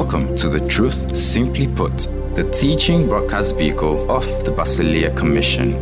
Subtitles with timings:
[0.00, 5.74] Welcome to the Truth Simply Put, the teaching broadcast vehicle of the Basileia Commission.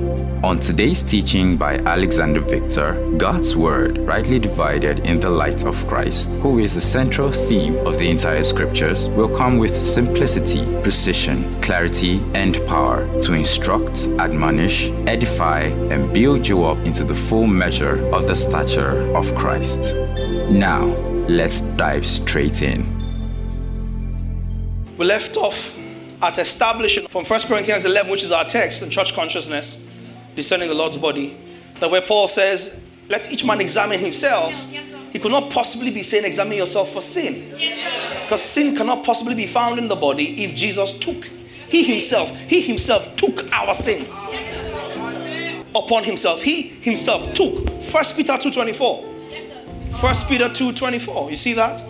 [0.45, 6.35] On today's teaching by Alexander Victor, God's Word, rightly divided in the light of Christ,
[6.41, 12.21] who is the central theme of the entire scriptures, will come with simplicity, precision, clarity,
[12.35, 15.61] and power to instruct, admonish, edify,
[15.93, 19.95] and build you up into the full measure of the stature of Christ.
[20.50, 20.87] Now,
[21.29, 22.97] let's dive straight in.
[24.98, 25.79] We left off
[26.20, 29.80] at establishing from 1 Corinthians 11, which is our text in church consciousness,
[30.34, 31.38] discerning the Lord's body,
[31.79, 34.52] that where Paul says, Let each man examine himself.
[35.12, 37.52] He could not possibly be saying, Examine yourself for sin.
[38.22, 41.27] Because sin cannot possibly be found in the body if Jesus took,
[41.69, 44.20] He Himself, He Himself took our sins
[45.77, 46.42] upon Himself.
[46.42, 47.69] He Himself took.
[47.69, 50.02] 1 Peter 2.24.
[50.02, 51.30] 1 Peter 2.24.
[51.30, 51.84] You see that?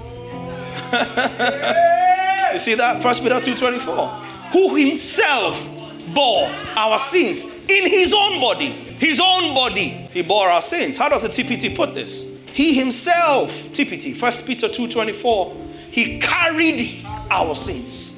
[2.53, 3.03] You see that?
[3.03, 4.09] First Peter 2:24.
[4.53, 5.69] Who himself
[6.15, 8.71] bore our sins in his own body.
[8.99, 10.09] His own body.
[10.13, 10.97] He bore our sins.
[10.97, 12.27] How does the TPT put this?
[12.53, 15.55] He himself, TPT, First Peter 2:24,
[15.91, 18.15] he carried our sins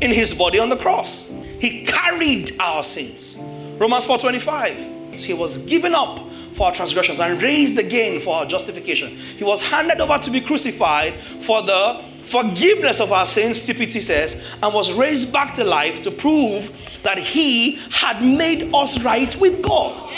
[0.00, 1.26] in his body on the cross.
[1.58, 3.36] He carried our sins.
[3.78, 5.01] Romans 4:25.
[5.20, 6.20] He was given up
[6.54, 9.16] for our transgressions and raised again for our justification.
[9.16, 14.42] He was handed over to be crucified for the forgiveness of our sins, TPT says,
[14.62, 19.62] and was raised back to life to prove that he had made us right with
[19.62, 20.10] God.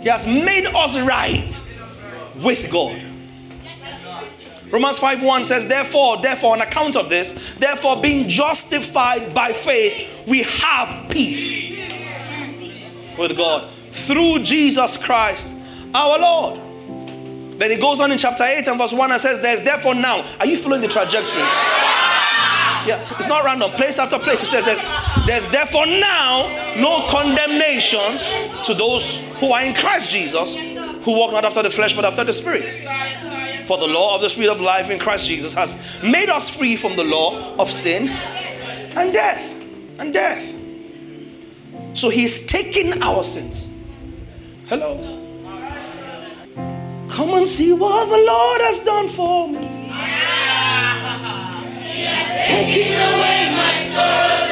[0.00, 1.62] He has made us right
[2.36, 3.04] with God.
[4.70, 10.42] Romans 5:1 says, Therefore, therefore, on account of this, therefore, being justified by faith, we
[10.42, 11.97] have peace
[13.18, 15.56] with God through Jesus Christ
[15.94, 16.60] our Lord.
[17.58, 20.24] Then he goes on in chapter 8 and verse 1 and says, There's therefore now.
[20.38, 21.42] Are you following the trajectory?
[22.86, 23.72] Yeah, it's not random.
[23.72, 24.82] Place after place, it says there's,
[25.26, 28.16] there's therefore now no condemnation
[28.64, 32.24] to those who are in Christ Jesus, who walk not after the flesh but after
[32.24, 32.70] the Spirit.
[33.66, 36.76] For the law of the Spirit of life in Christ Jesus has made us free
[36.76, 39.42] from the law of sin and death.
[39.98, 40.57] And death.
[41.98, 43.66] So he's taken our sins.
[44.68, 44.98] Hello.
[47.08, 49.66] Come and see what the Lord has done for me.
[51.82, 54.47] He's taking away my sorrows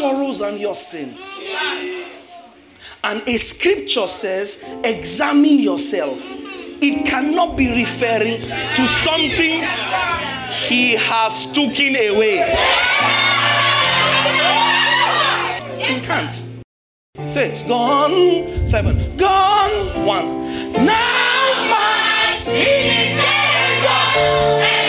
[0.00, 1.38] sorrows and your sins,
[3.04, 6.24] and a scripture says, examine yourself.
[6.82, 9.62] It cannot be referring to something
[10.68, 12.40] he has taken away.
[15.82, 16.32] It can't.
[17.28, 18.66] Six, gone.
[18.66, 20.06] Seven, gone.
[20.06, 20.28] One.
[20.72, 24.79] Now my sin is dead, gone,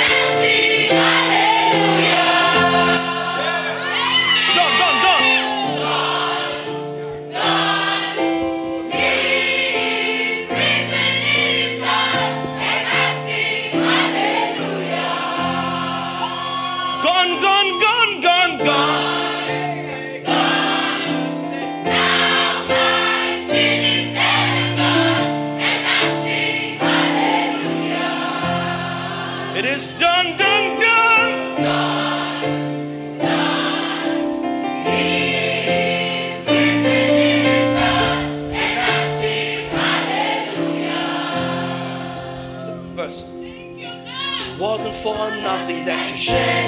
[46.29, 46.60] nothing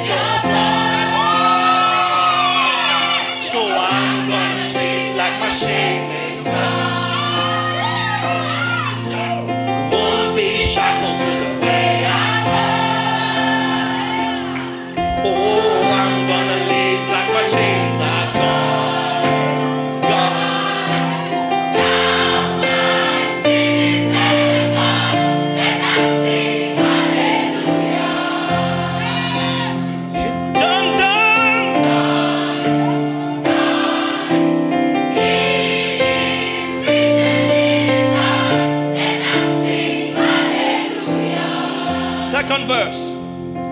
[42.54, 43.10] second verse.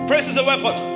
[0.08, 0.91] Praise is a weapon.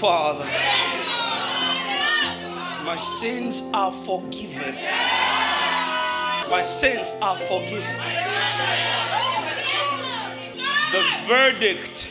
[0.00, 0.46] Father.
[2.86, 4.74] My sins are forgiven.
[6.48, 7.96] My sins are forgiven.
[10.92, 12.10] The verdict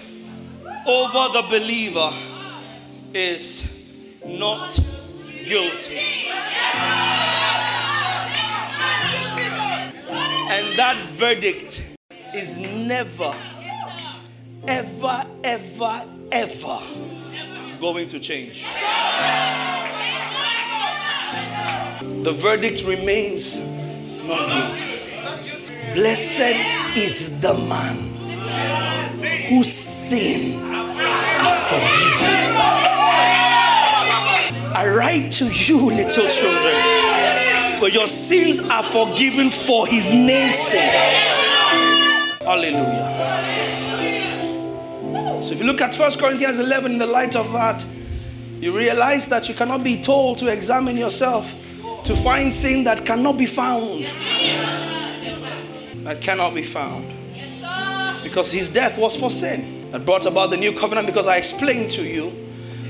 [0.86, 2.13] over the believer
[3.15, 3.65] is
[4.24, 4.80] not
[5.47, 6.30] guilty.
[10.51, 11.89] And that verdict
[12.36, 13.33] is never,
[14.68, 17.19] ever, ever, ever
[17.79, 18.65] going to change.
[22.23, 24.99] The verdict remains not guilty.
[25.93, 28.13] Blessed is the man
[29.47, 32.49] whose sin are forgiven.
[34.75, 40.91] I write to you, little children, for your sins are forgiven for his name's sake.
[42.41, 43.78] Hallelujah.
[45.50, 47.84] So if you look at 1 Corinthians 11 in the light of that,
[48.60, 51.56] you realize that you cannot be told to examine yourself
[52.04, 54.06] to find sin that cannot be found.
[56.06, 57.12] That cannot be found.
[58.22, 59.90] Because his death was for sin.
[59.90, 62.31] That brought about the new covenant because I explained to you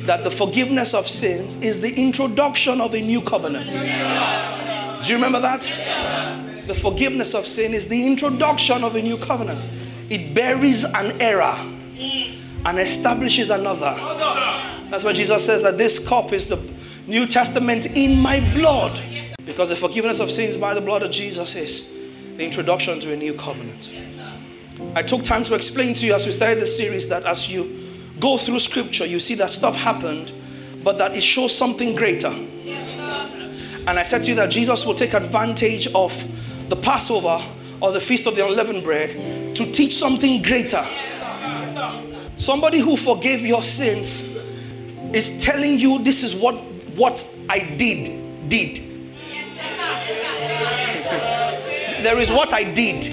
[0.01, 3.69] that the forgiveness of sins is the introduction of a new covenant.
[3.69, 5.61] Do you remember that?
[6.67, 9.65] The forgiveness of sin is the introduction of a new covenant.
[10.09, 11.57] It buries an error
[12.65, 13.95] and establishes another.
[14.89, 16.57] That's why Jesus says that this cup is the
[17.07, 19.01] New Testament in my blood.
[19.45, 21.89] Because the forgiveness of sins by the blood of Jesus is
[22.37, 23.89] the introduction to a new covenant.
[24.95, 27.87] I took time to explain to you as we started the series that as you
[28.19, 30.31] go through scripture, you see that stuff happened,
[30.83, 32.29] but that it shows something greater.
[33.87, 37.43] And I said to you that Jesus will take advantage of the Passover
[37.81, 40.85] or the Feast of the Unleavened Bread to teach something greater.
[42.39, 44.21] Somebody who forgave your sins
[45.13, 46.55] is telling you this is what
[46.95, 48.77] what I did did.
[52.01, 53.03] There is what I did.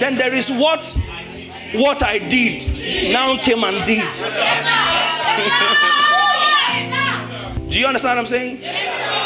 [0.00, 0.84] Then there is what
[1.72, 4.10] what I did now came and did.
[7.70, 8.60] Do you understand what I'm saying?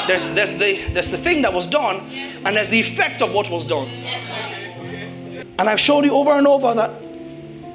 [0.06, 2.08] There's, there's, the, there's the thing that was done,
[2.44, 3.88] and there's the effect of what was done.
[5.58, 7.05] And I've showed you over and over that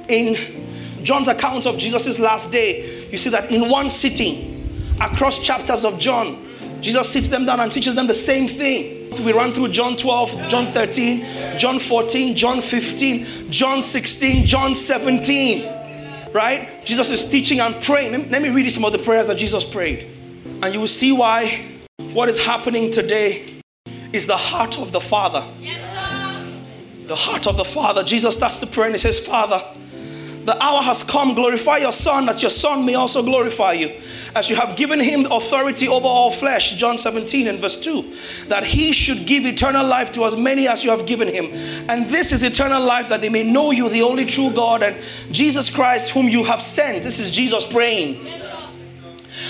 [0.08, 5.84] in John's account of Jesus' last day, you see that in one sitting, across chapters
[5.84, 6.48] of John,
[6.80, 9.10] Jesus sits them down and teaches them the same thing.
[9.24, 16.32] We run through John 12, John 13, John 14, John 15, John 16, John 17.
[16.32, 16.84] Right?
[16.86, 18.12] Jesus is teaching and praying.
[18.12, 20.04] Let me, let me read you some of the prayers that Jesus prayed.
[20.62, 21.68] And you will see why
[22.12, 23.60] what is happening today
[24.12, 25.46] is the heart of the Father.
[27.06, 28.02] The heart of the Father.
[28.02, 29.62] Jesus starts to pray and he says, Father,
[30.44, 31.34] The hour has come.
[31.34, 34.00] Glorify your Son, that your Son may also glorify you.
[34.34, 38.64] As you have given him authority over all flesh, John 17 and verse 2, that
[38.64, 41.52] he should give eternal life to as many as you have given him.
[41.88, 44.96] And this is eternal life, that they may know you, the only true God, and
[45.30, 47.02] Jesus Christ, whom you have sent.
[47.02, 48.26] This is Jesus praying.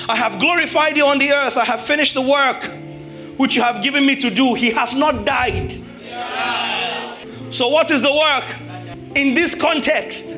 [0.08, 1.56] I have glorified you on the earth.
[1.56, 2.70] I have finished the work
[3.38, 4.54] which you have given me to do.
[4.54, 5.72] He has not died.
[7.50, 9.16] So, what is the work?
[9.16, 10.34] In this context,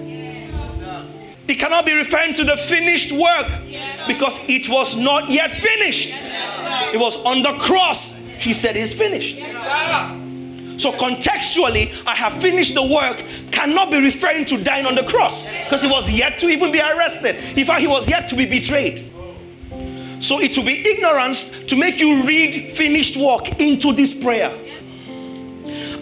[1.46, 3.48] it cannot be referring to the finished work
[4.06, 6.10] because it was not yet finished.
[6.92, 8.18] It was on the cross.
[8.38, 9.38] He said it's finished.
[10.80, 15.44] So contextually, I have finished the work cannot be referring to dying on the cross
[15.44, 17.36] because he was yet to even be arrested.
[17.56, 19.10] In fact, he was yet to be betrayed.
[20.20, 24.52] So it will be ignorance to make you read finished work into this prayer.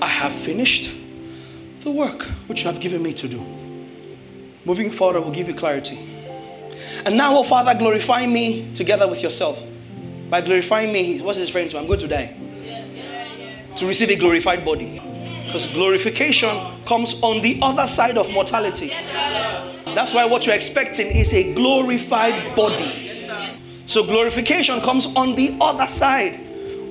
[0.00, 0.90] I have finished
[1.80, 3.61] the work which you have given me to do.
[4.64, 5.98] Moving forward, will give you clarity.
[7.04, 9.62] And now, oh Father, glorify me together with yourself.
[10.30, 11.78] By glorifying me, what's his referring to?
[11.78, 12.36] I'm going to die.
[13.76, 15.00] To receive a glorified body.
[15.46, 18.88] Because glorification comes on the other side of mortality.
[19.84, 23.10] That's why what you're expecting is a glorified body.
[23.86, 26.40] So glorification comes on the other side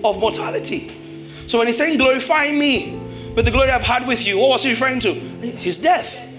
[0.04, 1.28] of mortality.
[1.48, 2.98] So when he's saying glorify me
[3.36, 5.13] with the glory I've had with you, what was he referring to?
[5.13, 6.31] His death.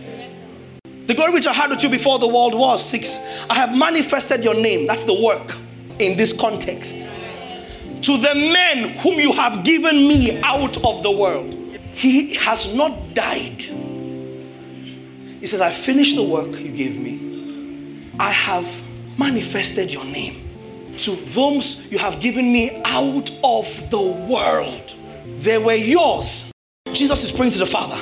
[1.13, 2.83] The glory which I had with you before the world was.
[2.83, 3.19] Six.
[3.51, 4.87] I have manifested your name.
[4.87, 5.59] That's the work
[5.99, 7.01] in this context.
[7.01, 11.53] To the men whom you have given me out of the world.
[11.93, 13.61] He has not died.
[13.61, 18.09] He says, I finished the work you gave me.
[18.19, 18.83] I have
[19.19, 24.95] manifested your name to those you have given me out of the world.
[25.27, 26.51] They were yours.
[26.91, 28.01] Jesus is praying to the Father.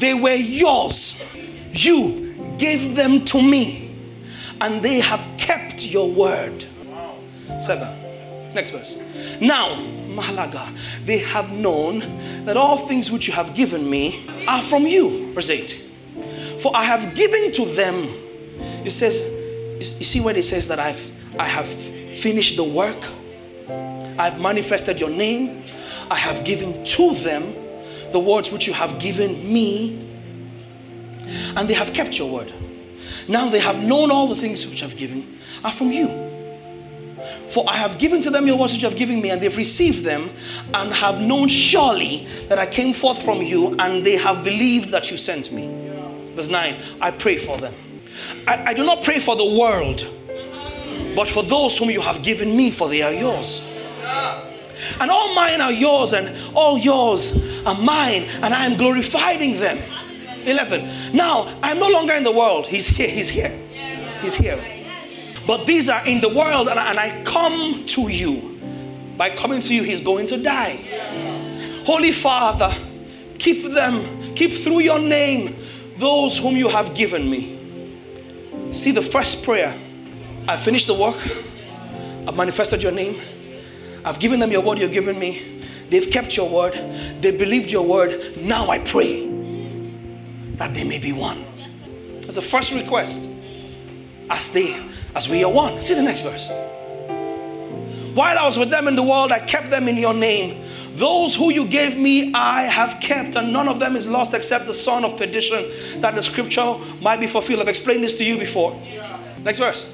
[0.00, 1.18] They were yours.
[1.70, 2.25] You
[2.58, 3.94] gave them to me,
[4.60, 6.64] and they have kept your word.
[7.60, 8.52] Seven.
[8.52, 8.96] Next verse.
[9.40, 9.76] Now,
[10.08, 12.00] Mahalaga, they have known
[12.46, 15.32] that all things which you have given me are from you.
[15.34, 15.70] Verse 8.
[16.60, 18.08] For I have given to them,
[18.84, 19.20] it says,
[19.76, 22.96] you see where it says that I've I have finished the work,
[24.18, 25.62] I've manifested your name,
[26.10, 27.54] I have given to them
[28.10, 30.05] the words which you have given me,
[31.56, 32.52] and they have kept your word.
[33.28, 36.26] Now they have known all the things which I've given are from you.
[37.48, 39.56] For I have given to them your words which you have given me, and they've
[39.56, 40.30] received them,
[40.74, 45.10] and have known surely that I came forth from you, and they have believed that
[45.10, 45.66] you sent me.
[46.34, 47.74] Verse 9 I pray for them.
[48.46, 50.06] I, I do not pray for the world,
[51.16, 53.62] but for those whom you have given me, for they are yours.
[55.00, 57.32] And all mine are yours, and all yours
[57.64, 59.78] are mine, and I am glorified in them.
[60.46, 61.14] 11.
[61.14, 62.66] Now, I'm no longer in the world.
[62.66, 63.08] He's here.
[63.08, 63.50] He's here.
[64.20, 64.64] He's here.
[65.46, 68.58] But these are in the world, and I, and I come to you.
[69.16, 70.82] By coming to you, he's going to die.
[71.86, 72.76] Holy Father,
[73.38, 75.56] keep them, keep through your name
[75.96, 78.72] those whom you have given me.
[78.72, 79.78] See the first prayer.
[80.48, 81.16] I finished the work.
[82.26, 83.20] I've manifested your name.
[84.04, 85.62] I've given them your word you've given me.
[85.88, 86.74] They've kept your word.
[87.22, 88.36] They believed your word.
[88.36, 89.25] Now I pray
[90.56, 91.44] that they may be one.
[92.22, 93.28] That's the first request.
[94.28, 94.84] As they,
[95.14, 95.80] as we are one.
[95.82, 96.48] See the next verse.
[98.14, 100.64] While I was with them in the world, I kept them in your name.
[100.94, 104.66] Those who you gave me, I have kept, and none of them is lost except
[104.66, 105.70] the son of perdition,
[106.00, 107.60] that the scripture might be fulfilled.
[107.60, 108.74] I've explained this to you before.
[109.44, 109.84] Next verse.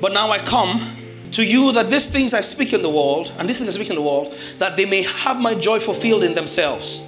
[0.00, 0.96] But now I come
[1.32, 3.90] to you that these things I speak in the world, and these things I speak
[3.90, 7.04] in the world, that they may have my joy fulfilled in themselves.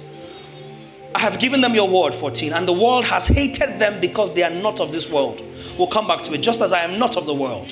[1.15, 4.43] I have given them your word, 14, and the world has hated them because they
[4.43, 5.41] are not of this world.
[5.77, 7.71] We'll come back to it, just as I am not of the world.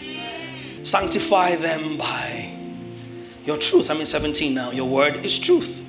[0.83, 2.55] Sanctify them by
[3.45, 3.89] your truth.
[3.89, 4.71] I'm in 17 now.
[4.71, 5.87] Your word is truth.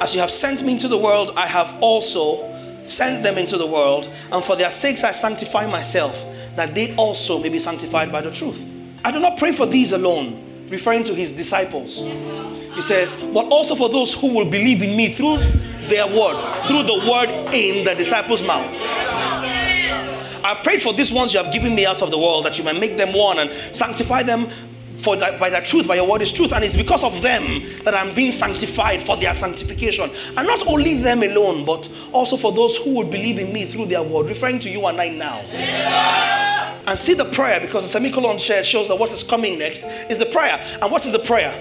[0.00, 2.48] As you have sent me into the world, I have also
[2.86, 6.24] sent them into the world, and for their sakes I sanctify myself,
[6.56, 8.70] that they also may be sanctified by the truth.
[9.04, 11.98] I do not pray for these alone, referring to his disciples.
[12.74, 15.38] He says, but also for those who will believe in me through
[15.92, 18.72] their word, through the word in the disciples' mouth.
[20.44, 22.64] I prayed for these ones you have given me out of the world that you
[22.64, 24.48] may make them one and sanctify them
[24.96, 26.52] for that, by that truth, by your word is truth.
[26.52, 30.10] And it's because of them that I'm being sanctified for their sanctification.
[30.36, 33.86] And not only them alone, but also for those who would believe in me through
[33.86, 35.40] their word, referring to you and I now.
[36.86, 40.26] And see the prayer because the semicolon shows that what is coming next is the
[40.26, 40.64] prayer.
[40.80, 41.52] And what is the prayer?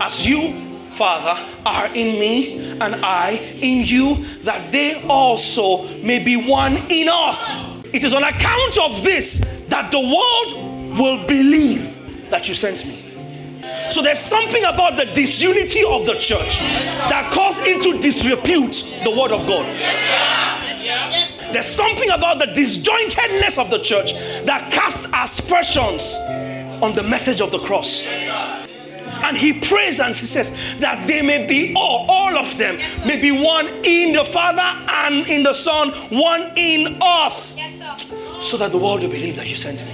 [0.00, 0.65] As you
[0.96, 7.08] Father, are in me and I in you, that they also may be one in
[7.08, 7.84] us.
[7.92, 13.02] It is on account of this that the world will believe that you sent me.
[13.90, 19.32] So there's something about the disunity of the church that calls into disrepute the word
[19.32, 19.66] of God.
[21.52, 24.12] There's something about the disjointedness of the church
[24.44, 26.16] that casts aspersions
[26.82, 28.02] on the message of the cross.
[29.26, 33.16] And he prays and he says that they may be all, all of them may
[33.16, 37.56] be one in the Father and in the Son, one in us,
[38.40, 39.92] so that the world will believe that you sent me.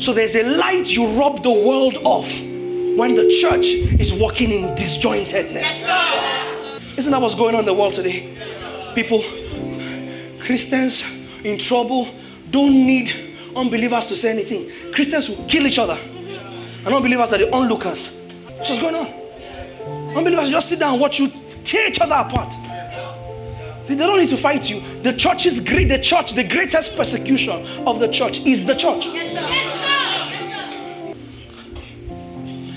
[0.00, 4.74] So there's a light you rub the world off when the church is walking in
[4.74, 5.86] disjointedness.
[6.98, 8.36] Isn't that what's going on in the world today?
[8.96, 9.22] People,
[10.40, 11.04] Christians
[11.44, 12.08] in trouble,
[12.50, 14.68] don't need unbelievers to say anything.
[14.92, 15.96] Christians will kill each other.
[16.88, 18.08] And unbelievers are the onlookers.
[18.56, 20.16] What's going on?
[20.16, 21.28] Unbelievers just sit down and watch you
[21.62, 22.54] tear each other apart.
[23.86, 24.80] They don't need to fight you.
[25.02, 25.90] The church is great.
[25.90, 29.06] The church, the greatest persecution of the church is the church.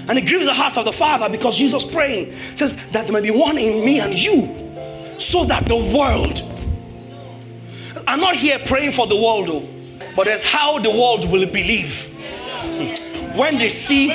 [0.10, 3.22] And it grieves the heart of the Father because Jesus praying says that there may
[3.22, 6.42] be one in me and you, so that the world.
[8.06, 9.70] I'm not here praying for the world, though,
[10.18, 12.10] but it's how the world will believe
[13.42, 14.08] when they see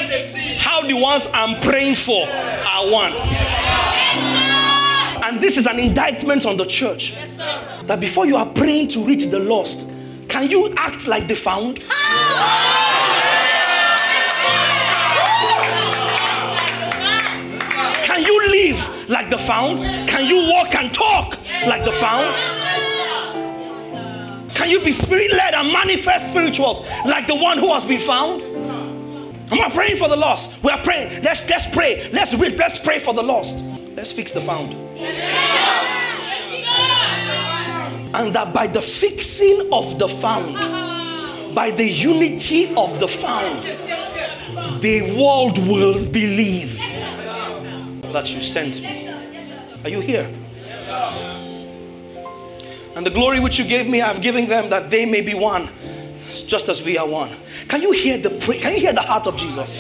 [0.56, 3.12] how the ones I'm praying for are one.
[5.24, 7.16] And this is an indictment on the church
[7.86, 9.90] that before you are praying to reach the lost,
[10.28, 11.80] can you act like the found?
[18.04, 19.80] Can you live like the found?
[20.08, 22.32] Can you walk and talk like the found?
[24.54, 28.55] Can you be spirit led and manifest spirituals like the one who has been found?
[29.50, 30.50] I'm praying for the lost.
[30.62, 31.22] We are praying.
[31.22, 32.08] Let's let's pray.
[32.12, 32.56] Let's read.
[32.56, 33.62] Let's pray for the lost.
[33.94, 34.74] Let's fix the found.
[38.14, 43.62] And that by the fixing of the found, by the unity of the found,
[44.82, 46.78] the world will believe
[48.12, 49.08] that you sent me.
[49.84, 50.28] Are you here?
[52.96, 55.68] And the glory which you gave me, I've given them that they may be one,
[56.42, 57.36] just as we are one.
[57.68, 58.58] Can you hear the pray?
[58.58, 59.78] Can you hear the heart of Jesus?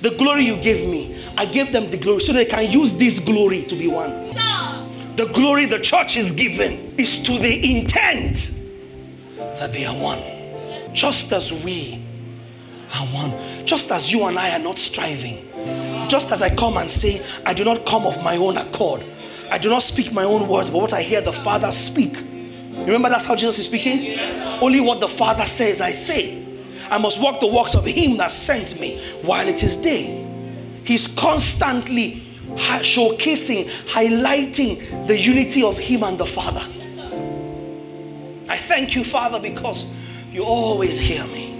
[0.00, 3.18] The glory you gave me, I gave them the glory so they can use this
[3.18, 4.30] glory to be one.
[5.16, 8.52] The glory the church is given is to the intent
[9.36, 10.22] that they are one.
[10.94, 12.04] Just as we
[12.94, 13.34] are one.
[13.64, 15.48] Just as you and I are not striving.
[16.08, 19.04] Just as I come and say, I do not come of my own accord.
[19.50, 22.16] I do not speak my own words, but what I hear the Father speak.
[22.86, 24.16] You remember that's how Jesus is speaking?
[24.62, 26.46] Only what the Father says, I say.
[26.88, 30.24] I must walk the works of Him that sent me while it is day.
[30.84, 32.22] He's constantly
[32.54, 36.64] showcasing, highlighting the unity of Him and the Father.
[38.48, 39.84] I thank you, Father, because
[40.30, 41.54] you always hear me.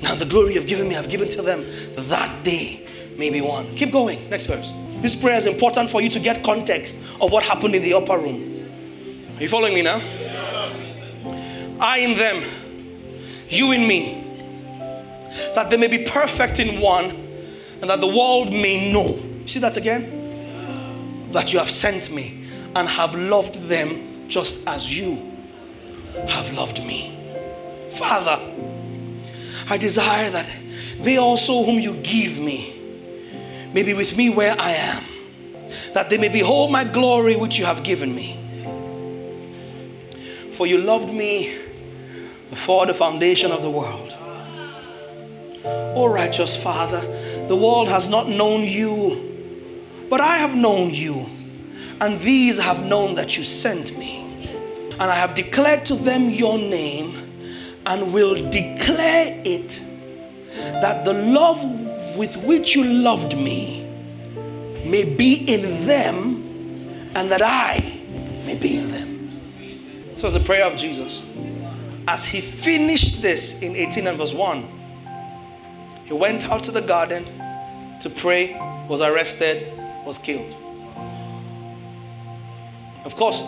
[0.00, 1.66] Now, the glory you've given me, I've given to them
[2.08, 2.86] that day
[3.18, 3.76] may be one.
[3.76, 4.30] Keep going.
[4.30, 4.72] Next verse.
[5.02, 8.16] This prayer is important for you to get context of what happened in the upper
[8.16, 8.57] room.
[9.38, 10.00] Are you following me now?
[11.78, 12.42] I in them,
[13.48, 14.24] you in me,
[15.54, 17.10] that they may be perfect in one,
[17.80, 19.16] and that the world may know.
[19.46, 21.30] See that again?
[21.30, 25.32] That you have sent me and have loved them just as you
[26.26, 27.16] have loved me.
[27.92, 28.42] Father,
[29.68, 30.50] I desire that
[30.98, 32.74] they also, whom you give me,
[33.72, 35.04] may be with me where I am,
[35.94, 38.36] that they may behold my glory which you have given me.
[40.58, 41.56] For you loved me
[42.50, 44.12] before the foundation of the world.
[45.64, 47.00] O righteous Father,
[47.46, 51.30] the world has not known you, but I have known you,
[52.00, 54.18] and these have known that you sent me.
[54.94, 57.14] And I have declared to them your name
[57.86, 59.80] and will declare it
[60.82, 61.62] that the love
[62.16, 63.88] with which you loved me
[64.84, 68.00] may be in them and that I
[68.44, 69.07] may be in them.
[70.18, 71.22] So it's the prayer of Jesus.
[72.08, 74.68] As he finished this in 18 and verse 1,
[76.06, 77.24] he went out to the garden
[78.00, 78.54] to pray,
[78.88, 79.72] was arrested,
[80.04, 80.56] was killed.
[83.04, 83.44] Of course,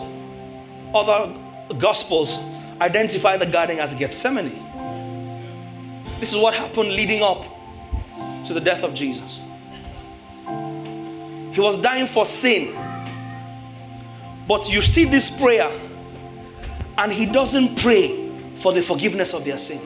[0.93, 1.37] other
[1.77, 2.37] gospels
[2.79, 4.55] identify the garden as Gethsemane.
[6.21, 7.43] This is what happened leading up
[8.45, 9.41] to the death of Jesus.
[11.53, 12.73] He was dying for sin.
[14.47, 15.69] But you see this prayer,
[16.97, 19.79] and he doesn't pray for the forgiveness of their sin.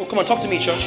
[0.00, 0.86] Oh, come on, talk to me, church.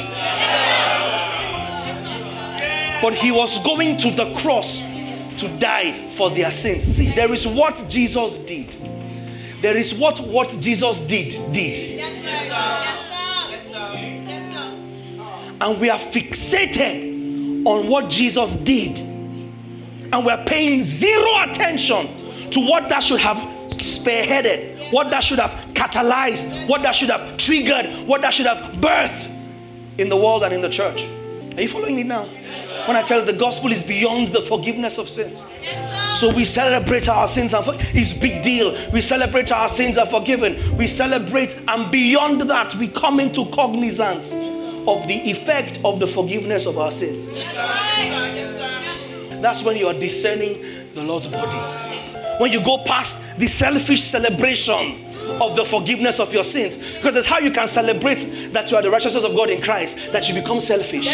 [3.02, 6.84] But he was going to the cross to die for their sins.
[6.84, 8.76] See, there is what Jesus did.
[9.60, 12.00] There is what what Jesus did did.
[15.60, 18.98] And we are fixated on what Jesus did.
[18.98, 23.51] And we're paying zero attention to what that should have
[23.82, 28.58] spearheaded, what that should have catalyzed, what that should have triggered, what that should have
[28.80, 29.28] birthed
[29.98, 31.02] in the world and in the church.
[31.56, 32.24] Are you following it now?
[32.86, 35.44] When I tell you the gospel is beyond the forgiveness of sins.
[36.14, 38.74] So we celebrate our sins and for- it's big deal.
[38.92, 40.76] We celebrate our sins are forgiven.
[40.76, 46.66] We celebrate and beyond that we come into cognizance of the effect of the forgiveness
[46.66, 47.30] of our sins.
[49.42, 50.62] That's when you are discerning
[50.94, 51.91] the Lord's body.
[52.38, 55.06] When you go past the selfish celebration
[55.40, 56.76] of the forgiveness of your sins.
[56.76, 60.12] Because that's how you can celebrate that you are the righteousness of God in Christ,
[60.12, 61.06] that you become selfish.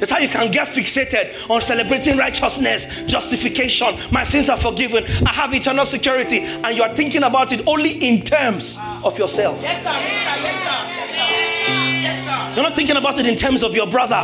[0.00, 3.98] That's how you can get fixated on celebrating righteousness, justification.
[4.10, 5.04] My sins are forgiven.
[5.26, 6.38] I have eternal security.
[6.38, 9.60] And you are thinking about it only in terms of yourself.
[9.60, 9.90] Yes, sir.
[9.90, 10.40] Yes, sir.
[10.40, 10.86] Yes, sir.
[10.88, 11.26] Yes, sir.
[12.00, 12.54] Yes, sir.
[12.54, 14.22] You're not thinking about it in terms of your brother,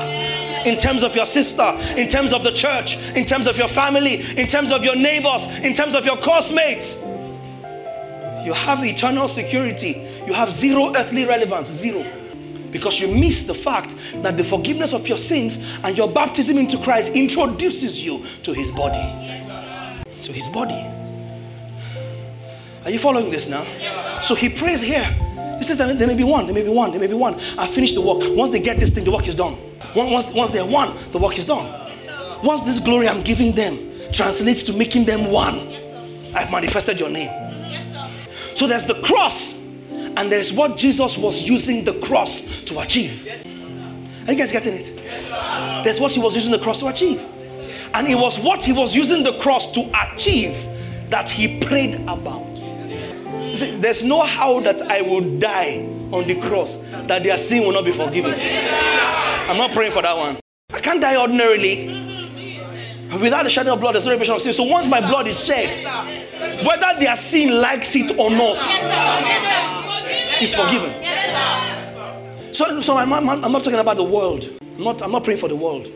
[0.67, 1.63] in terms of your sister,
[1.97, 5.47] in terms of the church, in terms of your family, in terms of your neighbors,
[5.59, 6.97] in terms of your classmates.
[8.45, 10.07] You have eternal security.
[10.27, 12.05] You have zero earthly relevance, zero.
[12.71, 16.83] Because you miss the fact that the forgiveness of your sins and your baptism into
[16.83, 20.05] Christ introduces you to his body.
[20.23, 20.85] To his body.
[22.85, 23.65] Are you following this now?
[24.21, 25.15] So he prays here.
[25.59, 27.35] This is there may be one, there may be one, there may be one.
[27.57, 28.19] I finished the work.
[28.37, 29.57] Once they get this thing, the work is done.
[29.95, 31.67] Once, once they're one, the work is done.
[32.43, 33.79] Once this glory I'm giving them
[34.13, 35.75] translates to making them one,
[36.35, 37.31] I've manifested your name.
[38.55, 43.27] So there's the cross, and there's what Jesus was using the cross to achieve.
[44.27, 44.95] Are you guys getting it?
[45.85, 47.21] There's what he was using the cross to achieve.
[47.95, 50.57] And it was what he was using the cross to achieve
[51.11, 52.57] that he prayed about.
[53.55, 55.79] See, There's no how that I will die
[56.13, 58.35] on the cross that their sin will not be forgiven.
[59.49, 60.39] I'm not praying for that one.
[60.73, 61.87] I can't die ordinarily.
[63.21, 64.53] Without the shedding of blood, there's no remission of sin.
[64.53, 65.87] So once my blood is shed,
[66.67, 68.59] whether their sin likes it or not,
[70.43, 70.93] it's forgiven.
[72.53, 74.51] So, so I'm, I'm, I'm not talking about the world.
[74.61, 75.89] I'm not, I'm not praying for the world.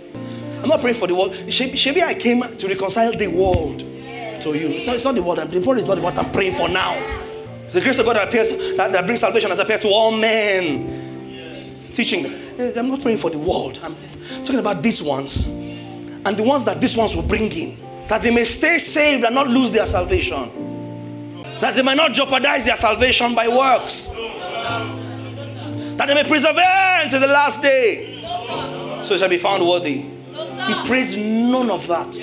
[0.63, 1.33] I'm not praying for the world.
[1.33, 4.69] Maybe, I came to reconcile the world to you.
[4.69, 5.39] It's not, it's not the world.
[5.39, 6.95] The world is not what I'm praying for now.
[7.73, 11.10] The grace of God that appears, that, that brings salvation has appeared to all men.
[11.93, 12.27] Teaching.
[12.27, 13.79] Eh, I'm not praying for the world.
[13.83, 13.97] I'm
[14.45, 15.45] talking about these ones.
[15.47, 17.79] And the ones that these ones will bring in.
[18.09, 20.51] That they may stay saved and not lose their salvation.
[21.61, 24.07] That they may not jeopardize their salvation by works.
[25.97, 28.23] That they may persevere until the last day.
[29.03, 30.03] So it shall be found worthy.
[30.03, 32.15] He prays none of that.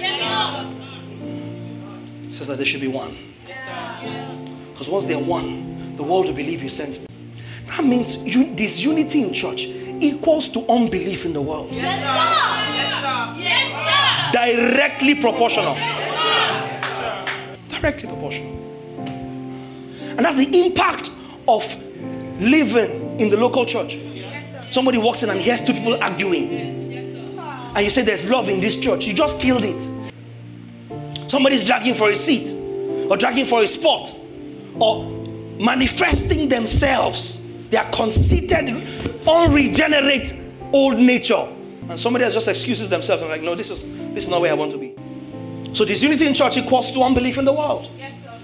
[2.30, 3.18] Says that they should be one.
[4.72, 7.07] Because once they're one, the world will believe you sent me.
[7.78, 11.72] That means you, this unity in church equals to unbelief in the world.
[11.72, 12.06] Yes, sir.
[12.74, 13.36] Yes, sir.
[13.44, 14.72] Yes, sir.
[14.72, 15.76] Directly proportional.
[17.70, 18.54] Directly proportional.
[20.10, 21.12] And that's the impact
[21.48, 21.64] of
[22.42, 24.00] living in the local church.
[24.72, 26.50] Somebody walks in and hears two people arguing.
[27.76, 29.06] And you say there's love in this church.
[29.06, 29.88] You just killed it.
[31.30, 32.56] Somebody's dragging for a seat
[33.08, 34.16] or dragging for a spot
[34.80, 35.06] or
[35.60, 37.37] manifesting themselves.
[37.70, 38.70] They are conceited,
[39.28, 40.34] unregenerate
[40.74, 41.48] old nature.
[41.90, 44.52] And somebody else just excuses themselves and like, no, this is this is not where
[44.52, 44.96] I want to be.
[45.74, 47.90] So disunity in church equals to unbelief in the world.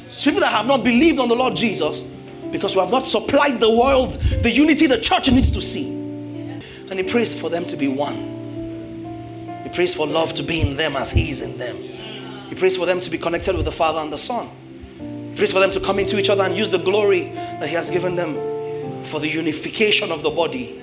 [0.05, 2.03] It's people that have not believed on the Lord Jesus
[2.51, 5.89] because we have not supplied the world the unity the church needs to see.
[5.89, 9.62] And he prays for them to be one.
[9.63, 11.77] He prays for love to be in them as he is in them.
[12.47, 14.49] He prays for them to be connected with the Father and the Son.
[15.31, 17.73] He prays for them to come into each other and use the glory that he
[17.73, 18.52] has given them
[19.05, 20.81] for the unification of the body.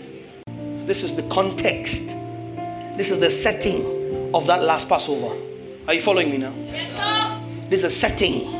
[0.84, 2.06] This is the context.
[2.96, 5.36] This is the setting of that last Passover.
[5.86, 6.54] Are you following me now?
[6.56, 8.54] Yes, This is the setting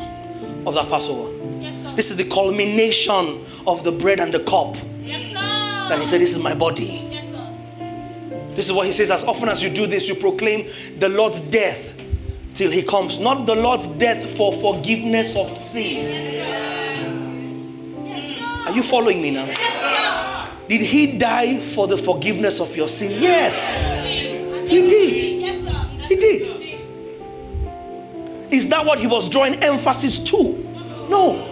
[0.67, 1.31] of that Passover.
[1.61, 4.77] Yes, This is the culmination of the bread and the cup.
[5.03, 5.93] Yes, sir.
[5.93, 7.07] And he said, This is my body.
[8.55, 9.11] This is what he says.
[9.11, 10.69] As often as you do this, you proclaim
[10.99, 11.95] the Lord's death
[12.55, 13.19] till he comes.
[13.19, 16.07] Not the Lord's death for forgiveness of sin.
[18.67, 19.47] Are you following me now?
[20.69, 23.21] Did he die for the forgiveness of your sin?
[23.21, 23.69] Yes,
[24.69, 25.21] he did.
[26.09, 26.49] He did.
[28.53, 30.59] Is that what he was drawing emphasis to?
[31.09, 31.47] No.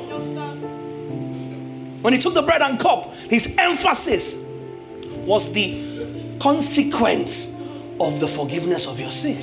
[2.03, 4.37] When he took the bread and cup, his emphasis
[5.25, 7.57] was the consequence
[8.01, 9.41] of the forgiveness of your sin.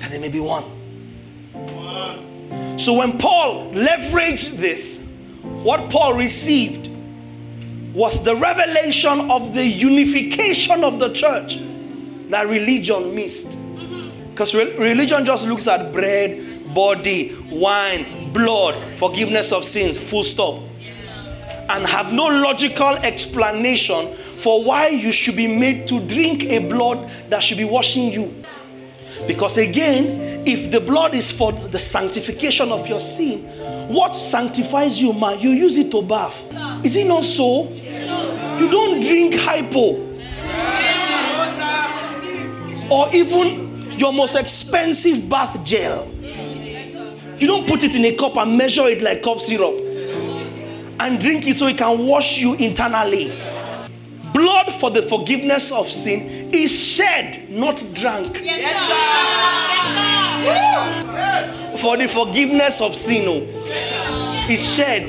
[0.00, 0.64] That there may be one.
[2.78, 5.02] So when Paul leveraged this,
[5.62, 6.88] what Paul received
[7.94, 11.58] was the revelation of the unification of the church
[12.28, 13.58] that religion missed.
[14.30, 20.62] Because re- religion just looks at bread, body, wine, blood, forgiveness of sins, full stop.
[21.68, 27.10] And have no logical explanation for why you should be made to drink a blood
[27.30, 28.44] that should be washing you.
[29.26, 33.42] Because again, if the blood is for the sanctification of your sin,
[33.88, 35.40] what sanctifies you, man?
[35.40, 36.52] You use it to bath.
[36.84, 37.68] Is it not so?
[37.72, 40.04] You don't drink hypo.
[42.88, 46.08] Or even your most expensive bath gel.
[47.38, 49.74] You don't put it in a cup and measure it like cough syrup
[50.98, 53.30] and drink it so it can wash you internally.
[54.36, 58.36] Blood for the forgiveness of sin is shed, not drank.
[61.78, 65.04] For the forgiveness of sin, oh, is shed.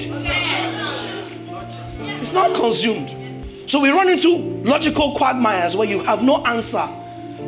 [2.21, 3.69] It's not consumed.
[3.69, 6.87] So we run into logical quagmires where you have no answer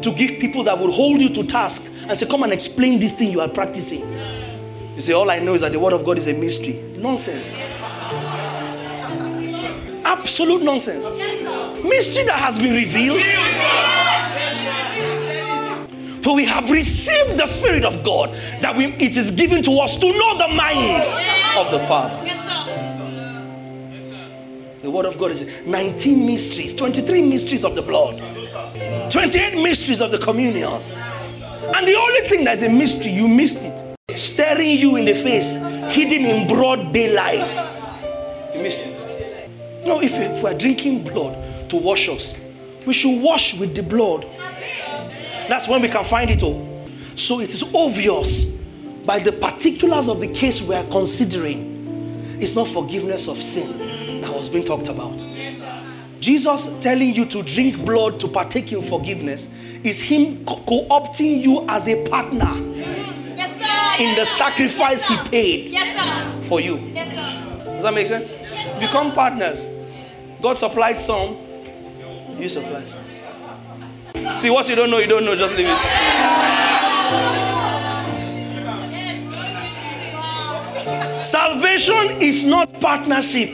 [0.01, 3.13] to give people that would hold you to task and say, Come and explain this
[3.13, 4.01] thing you are practicing.
[4.95, 6.73] You say, All I know is that the Word of God is a mystery.
[6.97, 7.57] Nonsense.
[10.03, 11.48] Absolute nonsense.
[11.83, 13.21] Mystery that has been revealed.
[16.23, 19.97] For we have received the Spirit of God that we, it is given to us
[19.97, 21.03] to know the mind
[21.57, 22.25] of the Father.
[24.81, 28.17] The Word of God is 19 mysteries, 23 mysteries of the blood,
[29.11, 30.71] 28 mysteries of the communion.
[31.75, 33.97] And the only thing that's a mystery, you missed it.
[34.17, 35.57] Staring you in the face,
[35.95, 37.55] hidden in broad daylight.
[38.53, 39.85] You missed it.
[39.85, 42.35] No, if, if we're drinking blood to wash us,
[42.85, 44.25] we should wash with the blood.
[45.47, 46.85] That's when we can find it all.
[47.15, 48.45] So it is obvious
[49.05, 52.37] by the particulars of the case we are considering.
[52.39, 55.17] It's not forgiveness of sin that was being talked about.
[56.19, 59.49] Jesus telling you to drink blood to partake in forgiveness
[59.83, 62.53] is Him co opting you as a partner
[63.99, 65.69] in the sacrifice He paid
[66.43, 66.77] for you.
[66.93, 68.33] Does that make sense?
[68.79, 69.65] Become partners.
[70.41, 71.37] God supplied some,
[72.39, 72.83] you supply.
[74.35, 75.79] See what you don't know, you don't know, just leave it.
[81.19, 83.49] Salvation is not partnership.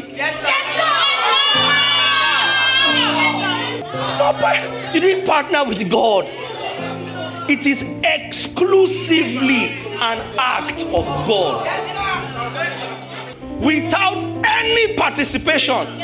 [4.05, 6.25] It's not par- you didn't partner with God.
[7.49, 9.69] It is exclusively
[9.99, 11.65] an act of God.
[13.61, 16.01] Without any participation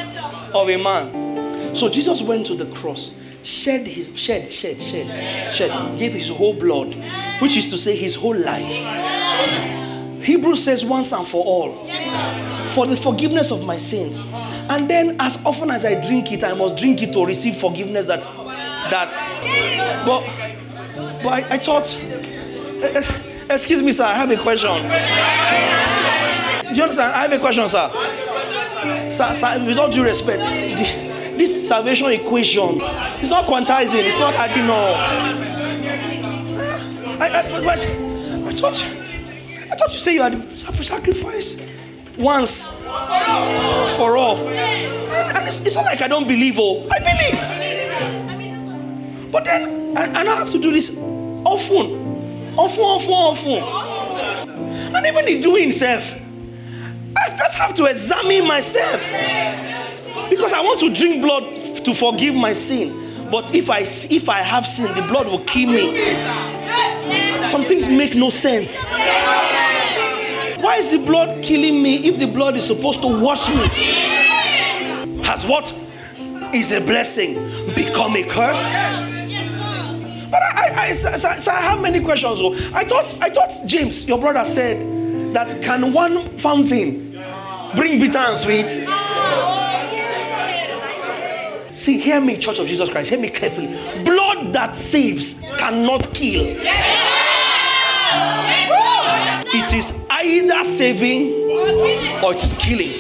[0.54, 1.31] of a man.
[1.74, 3.12] So Jesus went to the cross,
[3.44, 6.96] shed his shed, shed, shed, shed, gave his whole blood,
[7.42, 8.72] which is to say his whole life.
[10.24, 11.88] Hebrews says once and for all,
[12.74, 14.28] for the forgiveness of my sins.
[14.70, 18.06] And then as often as I drink it, I must drink it to receive forgiveness
[18.08, 18.22] that
[18.92, 19.10] that
[20.06, 20.22] but
[21.24, 23.02] but I, I thought eh,
[23.50, 24.70] eh, excuse me, sir, I have a question.
[26.72, 27.14] Do you understand?
[27.16, 27.90] I have a question, sir.
[29.10, 30.40] Sir, sir with all due respect,
[30.78, 31.11] the-
[31.42, 32.80] this salvation equation
[33.20, 34.96] is not quantizing, it's not adding up.
[37.20, 37.80] I, I, but,
[38.48, 38.84] I thought
[39.72, 41.58] I thought you say you had sacrifice
[42.16, 44.38] once for all.
[44.50, 47.42] And, and it's, it's not like I don't believe, oh, I believe.
[49.32, 53.64] But then I, and I have to do this often, often, often, often.
[54.96, 56.14] And even the doing self,
[57.18, 59.02] I first have to examine myself
[60.32, 61.44] because I want to drink blood
[61.86, 63.30] to forgive my sin.
[63.30, 65.94] But if I if I have sin, the blood will kill me.
[67.48, 68.86] Some things make no sense.
[70.64, 73.68] Why is the blood killing me if the blood is supposed to wash me?
[75.24, 75.74] Has what
[76.54, 77.36] is a blessing
[77.76, 78.74] become a curse?
[80.32, 82.40] But I, I, I, so, so- I have many questions.
[82.40, 87.12] So I thought, I thought James, your brother, said that can one fountain
[87.76, 88.68] bring bitter and sweet?
[91.72, 93.10] See, hear me, Church of Jesus Christ.
[93.10, 93.68] Hear me carefully.
[94.04, 96.58] Blood that saves cannot kill.
[99.54, 101.32] It is either saving
[102.24, 102.92] or it is killing.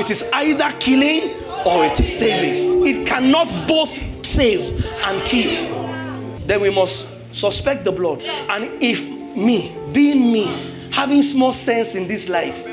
[0.00, 1.34] It is either killing
[1.66, 2.86] or it is saving.
[2.86, 6.38] It cannot both save and kill.
[6.46, 8.22] Then we must suspect the blood.
[8.22, 12.64] And if me, being me, having small sense in this life,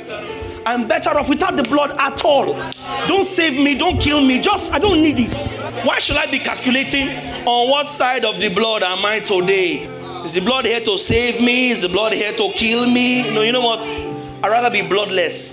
[0.65, 2.53] I'm better off without the blood at all.
[3.07, 4.39] Don't save me, don't kill me.
[4.39, 5.37] Just, I don't need it.
[5.85, 7.09] Why should I be calculating
[7.45, 9.83] on what side of the blood am I today?
[10.23, 11.71] Is the blood here to save me?
[11.71, 13.29] Is the blood here to kill me?
[13.33, 13.81] No, you know what?
[14.43, 15.51] I'd rather be bloodless.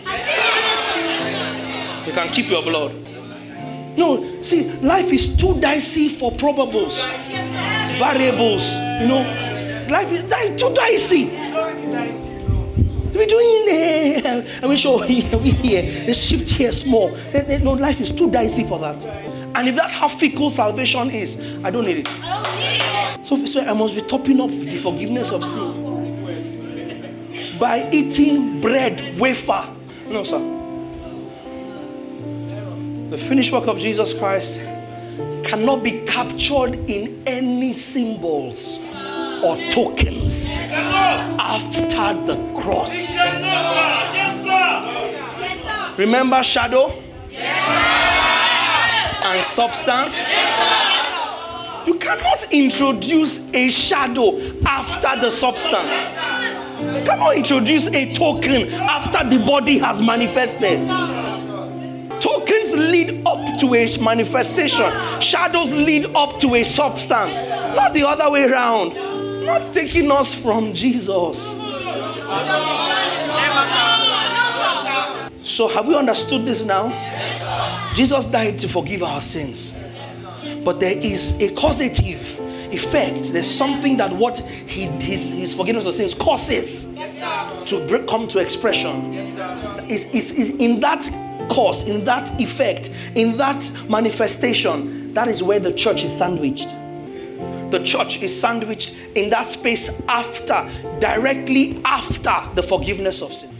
[2.06, 2.94] You can keep your blood.
[3.96, 7.04] No, see, life is too dicey for probables,
[7.98, 8.72] variables.
[8.72, 10.22] You know, life is
[10.60, 11.49] too dicey.
[13.20, 13.68] We're doing
[14.24, 17.14] uh, and we show here, we here, the shift here small.
[17.60, 19.04] No, life is too dicey for that.
[19.54, 22.08] And if that's how fickle salvation is, I don't need it.
[23.22, 25.98] So, so I must be topping up the forgiveness of sin
[27.58, 29.68] by eating bread, wafer.
[30.08, 30.38] No, sir.
[33.10, 34.60] The finished work of Jesus Christ
[35.44, 38.78] cannot be captured in any symbols
[39.42, 43.16] or tokens after the cross.
[45.98, 46.90] Remember shadow
[49.22, 50.24] and substance?
[51.86, 56.06] You cannot introduce a shadow after the substance.
[56.80, 60.86] You cannot introduce a token after the body has manifested.
[62.20, 67.42] Tokens lead up to a manifestation, shadows lead up to a substance,
[67.74, 69.09] not the other way around.
[69.50, 71.56] Not taking us from Jesus.
[75.42, 76.88] So, have we understood this now?
[77.96, 79.76] Jesus died to forgive our sins,
[80.64, 82.38] but there is a causative
[82.72, 83.32] effect.
[83.32, 88.38] There's something that what he, his, his forgiveness of sins causes to br- come to
[88.38, 89.14] expression.
[89.88, 91.10] Is is is in that
[91.50, 96.76] cause, in that effect, in that manifestation, that is where the church is sandwiched.
[97.70, 103.56] The church is sandwiched in that space after, directly after the forgiveness of sin.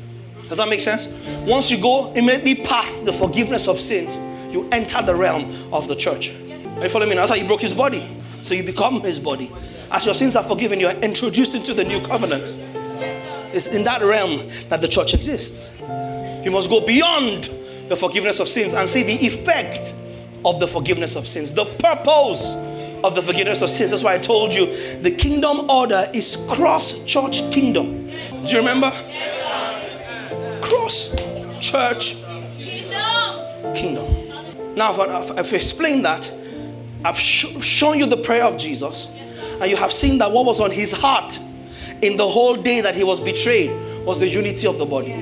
[0.49, 1.07] Does that make sense?
[1.47, 4.19] Once you go immediately past the forgiveness of sins,
[4.53, 6.31] you enter the realm of the church.
[6.31, 7.15] Are you following me?
[7.15, 8.19] That's how he broke his body.
[8.19, 9.53] So you become his body.
[9.93, 12.53] As your sins are forgiven, you are introduced into the new covenant.
[13.53, 15.71] It's in that realm that the church exists.
[16.45, 17.51] You must go beyond
[17.89, 19.95] the forgiveness of sins and see the effect
[20.45, 22.55] of the forgiveness of sins, the purpose
[23.05, 23.91] of the forgiveness of sins.
[23.91, 24.67] That's why I told you
[25.01, 28.07] the kingdom order is cross church kingdom.
[28.07, 28.91] Do you remember?
[30.63, 31.15] Cross
[31.61, 32.17] church
[33.75, 34.75] kingdom.
[34.75, 36.31] Now, if I've, I've explained that,
[37.05, 39.09] I've sh- shown you the prayer of Jesus,
[39.61, 41.39] and you have seen that what was on his heart
[42.03, 43.71] in the whole day that he was betrayed
[44.05, 45.13] was the unity of the body.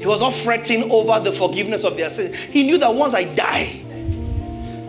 [0.00, 2.36] He was not fretting over the forgiveness of their sins.
[2.38, 3.82] He knew that once I die,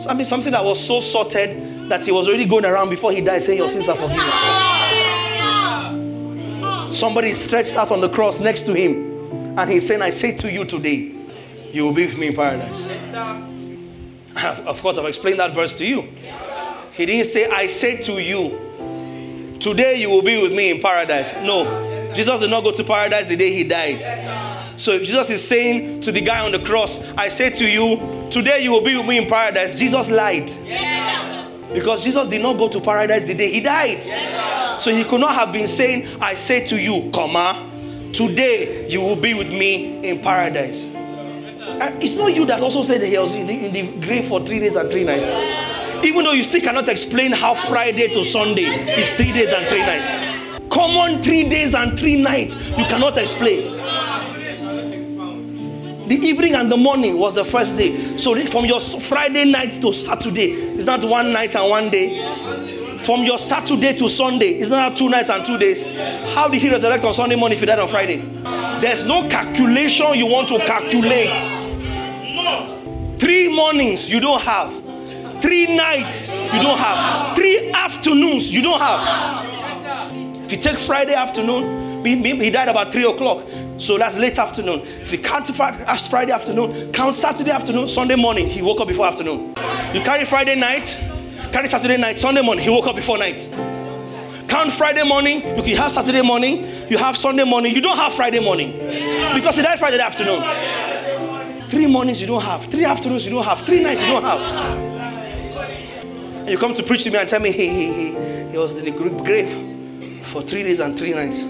[0.07, 3.21] I mean something that was so sorted that he was already going around before he
[3.21, 4.25] died saying your sins are forgiven.
[6.91, 10.51] Somebody stretched out on the cross next to him, and he's saying, I say to
[10.51, 11.13] you today,
[11.71, 12.87] you will be with me in paradise.
[14.65, 16.07] Of course, I've explained that verse to you.
[16.93, 21.33] He didn't say, I say to you, today you will be with me in paradise.
[21.33, 24.03] No, Jesus did not go to paradise the day he died.
[24.81, 28.27] So if Jesus is saying to the guy on the cross, I say to you,
[28.31, 30.51] today you will be with me in paradise, Jesus lied.
[31.71, 34.81] Because Jesus did not go to paradise the day he died.
[34.81, 37.69] So he could not have been saying, I say to you, comma,
[38.11, 40.89] today you will be with me in paradise.
[40.91, 44.43] It's not you that also said that he was in the, in the grave for
[44.43, 45.29] three days and three nights.
[46.03, 49.81] Even though you still cannot explain how Friday to Sunday is three days and three
[49.81, 50.15] nights.
[50.71, 53.80] Common three days and three nights, you cannot explain.
[56.11, 58.17] The evening and the morning was the first day.
[58.17, 62.97] So from your Friday night to Saturday, is not one night and one day.
[62.97, 65.85] From your Saturday to Sunday, is not two nights and two days.
[66.35, 68.17] How did he resurrect on Sunday morning if he died on Friday?
[68.81, 71.29] There's no calculation you want to calculate.
[73.17, 74.73] Three mornings you don't have.
[75.41, 77.37] Three nights you don't have.
[77.37, 79.45] Three afternoons you don't have.
[80.43, 83.47] If you take Friday afternoon, he died about three o'clock.
[83.77, 84.81] So that's late afternoon.
[84.81, 89.55] If you as Friday afternoon, count Saturday afternoon, Sunday morning, he woke up before afternoon.
[89.93, 90.97] You carry Friday night,
[91.51, 93.49] carry Saturday night, Sunday morning, he woke up before night.
[94.47, 98.13] Count Friday morning, you can have Saturday morning, you have Sunday morning, you don't have
[98.13, 98.71] Friday morning.
[99.33, 100.43] Because he died Friday afternoon.
[101.69, 104.41] Three mornings you don't have, three afternoons you don't have, three nights you don't have.
[106.41, 108.13] And you come to preach to me and tell me he, he, he,
[108.51, 109.49] he was in the grave
[110.25, 111.45] for three days and three nights.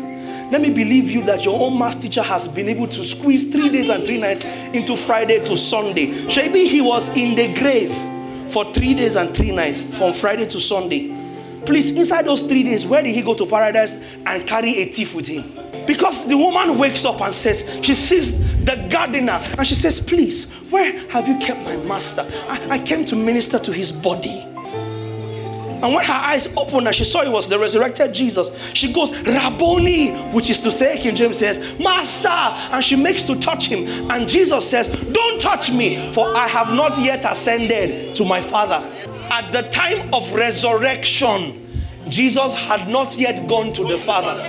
[0.52, 3.70] Let me believe you that your own math teacher has been able to squeeze three
[3.70, 6.08] days and three nights into Friday to Sunday.
[6.36, 7.94] Maybe he was in the grave
[8.52, 11.16] for three days and three nights from Friday to Sunday.
[11.66, 15.16] Please, inside those three days, where did he go to paradise and carry a thief
[15.16, 15.54] with him?
[15.88, 20.52] Because the woman wakes up and says, she sees the gardener and she says, Please,
[20.70, 22.30] where have you kept my master?
[22.50, 24.51] I, I came to minister to his body.
[25.82, 29.24] And when her eyes opened and she saw it was the resurrected Jesus, she goes,
[29.24, 32.28] Rabboni, which is to say, King James says, Master.
[32.28, 34.12] And she makes to touch him.
[34.12, 38.86] And Jesus says, Don't touch me, for I have not yet ascended to my Father.
[39.32, 44.42] At the time of resurrection, Jesus had not yet gone to the Father.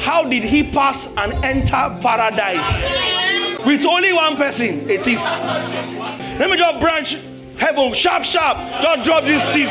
[0.00, 2.90] How did he pass and enter paradise?
[3.64, 5.20] With only one person, a thief.
[5.20, 7.16] Let me just branch
[7.60, 8.56] heaven, sharp, sharp.
[8.82, 9.70] Don't drop this thief.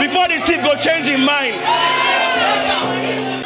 [0.00, 1.56] Before the thief go change in mind.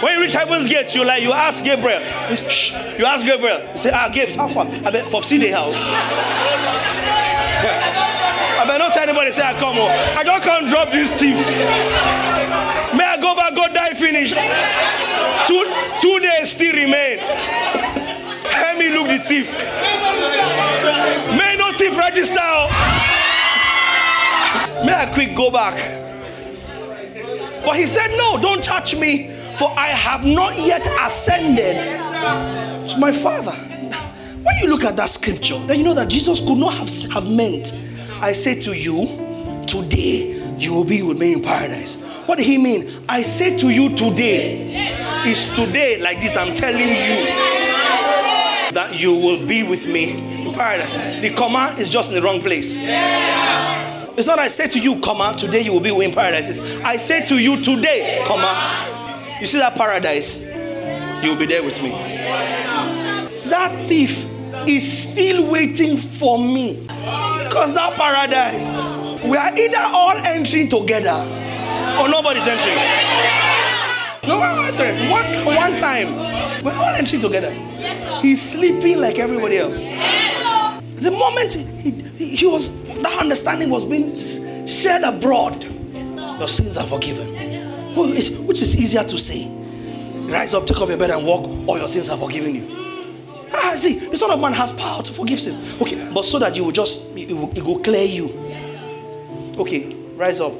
[0.02, 2.00] When you reach heaven's gate, you like you ask Gabriel.
[2.48, 3.60] Shh, you ask Gabriel.
[3.72, 4.66] You say, Ah, Gabe, how far?
[4.66, 5.82] I bet Popsy the house.
[8.60, 9.90] I bet not say anybody say I come home.
[10.16, 11.36] I don't come drop this thief.
[12.96, 14.30] May I go back, go die, finish.
[15.46, 15.64] Two
[16.00, 17.18] two days still remain.
[18.90, 19.52] Look the thief.
[21.36, 22.36] May no thief register.
[22.40, 22.68] oh.
[24.84, 25.74] May I quick go back?
[27.64, 31.76] But he said, No, don't touch me, for I have not yet ascended
[32.88, 33.52] to my Father.
[33.52, 37.26] When you look at that scripture, then you know that Jesus could not have, have
[37.28, 37.72] meant,
[38.22, 41.96] I say to you, today you will be with me in paradise.
[42.26, 43.04] What did he mean?
[43.08, 44.94] I say to you today.
[45.26, 46.36] Is today like this?
[46.36, 47.26] I'm telling you
[48.78, 50.92] that you will be with me in paradise.
[51.20, 52.76] The comma is just in the wrong place.
[52.78, 56.48] It's not I say to you, comma, today you will be in paradise.
[56.48, 59.34] It's, I say to you today, comma.
[59.40, 60.42] You see that paradise?
[61.24, 61.90] You will be there with me.
[63.50, 64.24] That thief
[64.68, 66.74] is still waiting for me.
[66.84, 68.76] Because that paradise,
[69.24, 71.18] we are either all entering together
[72.00, 72.78] or nobody's entering.
[74.28, 75.10] No one entering.
[75.10, 76.62] What one time?
[76.62, 77.67] We're all entering together.
[78.22, 79.78] He's sleeping like everybody else.
[79.78, 81.90] The moment he,
[82.24, 84.12] he, was, that understanding was being
[84.66, 85.64] shared abroad,
[86.38, 87.28] your sins are forgiven.
[87.96, 89.48] Which is easier to say?
[90.28, 92.66] Rise up, take up your bed and walk, or your sins are forgiven you.
[93.52, 95.58] Ah, see, the Son of Man has power to forgive sin.
[95.80, 98.28] Okay, but so that you will just, it will, it will clear you.
[99.58, 100.52] Okay, rise up,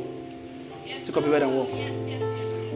[1.05, 1.69] take up your bed and walk.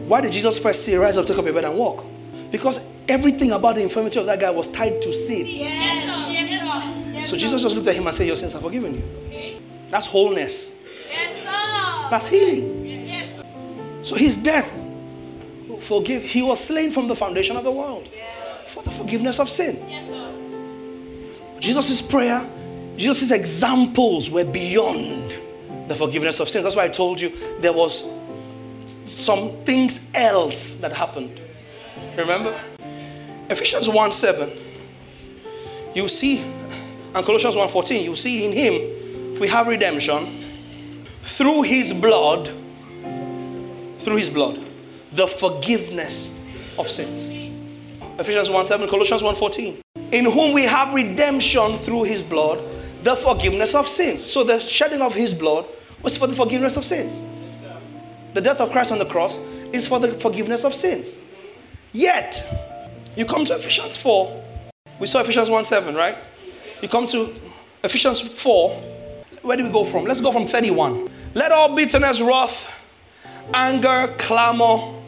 [0.07, 2.05] Why did Jesus first say, rise up, take up your bed and walk?
[2.53, 5.47] Because everything about the infirmity of that guy was tied to sin.
[7.23, 9.59] So Jesus just looked at him and said, Your sins are forgiven you.
[9.89, 10.71] That's wholeness.
[12.11, 13.33] That's healing.
[14.03, 14.71] So his death
[15.79, 16.21] forgive.
[16.21, 18.07] He was slain from the foundation of the world
[18.67, 19.79] for the forgiveness of sin.
[21.59, 22.47] Jesus' prayer,
[22.97, 25.35] Jesus' examples were beyond
[25.87, 26.65] the forgiveness of sins.
[26.65, 27.31] That's why I told you
[27.61, 28.03] there was
[29.05, 31.39] some things else that happened.
[32.17, 32.59] Remember?
[33.49, 34.51] Ephesians 1 7.
[35.93, 36.39] You see,
[37.13, 40.41] and Colossians 1 14, you see in him we have redemption
[41.21, 42.47] through his blood,
[43.99, 44.59] through his blood,
[45.11, 46.39] the forgiveness
[46.77, 47.29] of sins.
[48.19, 49.81] Ephesians 1 7, Colossians 1 14.
[50.11, 52.63] In whom we have redemption through his blood,
[53.03, 54.23] the forgiveness of sins.
[54.23, 55.65] So the shedding of his blood
[56.01, 57.23] was for the forgiveness of sins.
[58.33, 59.39] The death of Christ on the cross
[59.73, 61.17] is for the forgiveness of sins.
[61.93, 62.49] Yet,
[63.15, 64.43] you come to Ephesians 4.
[64.99, 66.17] We saw Ephesians 1 7, right?
[66.81, 67.33] You come to
[67.83, 68.71] Ephesians 4.
[69.43, 70.05] Where do we go from?
[70.05, 71.07] Let's go from 31.
[71.35, 72.71] Let all bitterness, wrath,
[73.53, 75.01] anger, clamor,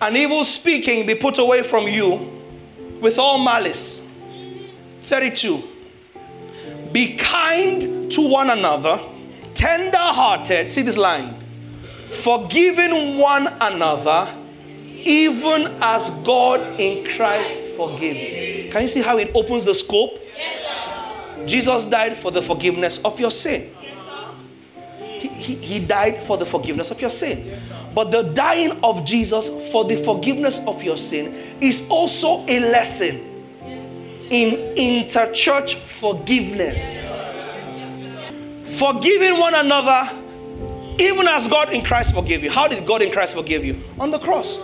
[0.00, 2.40] and evil speaking be put away from you
[3.00, 4.06] with all malice.
[5.00, 5.62] 32.
[6.92, 9.00] Be kind to one another,
[9.54, 10.68] tender hearted.
[10.68, 11.36] See this line.
[12.08, 14.34] Forgiving one another,
[15.06, 18.70] even as God in Christ forgave you.
[18.70, 20.18] Can you see how it opens the scope?
[21.46, 23.74] Jesus died for the forgiveness of your sin.
[25.18, 27.60] He, he, he died for the forgiveness of your sin.
[27.94, 33.26] But the dying of Jesus for the forgiveness of your sin is also a lesson
[34.30, 37.02] in interchurch forgiveness.
[38.78, 40.16] Forgiving one another,
[41.00, 42.50] even as God in Christ forgave you.
[42.50, 43.80] How did God in Christ forgive you?
[43.98, 44.58] On the cross.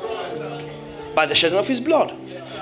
[1.14, 2.14] By the shedding of his blood.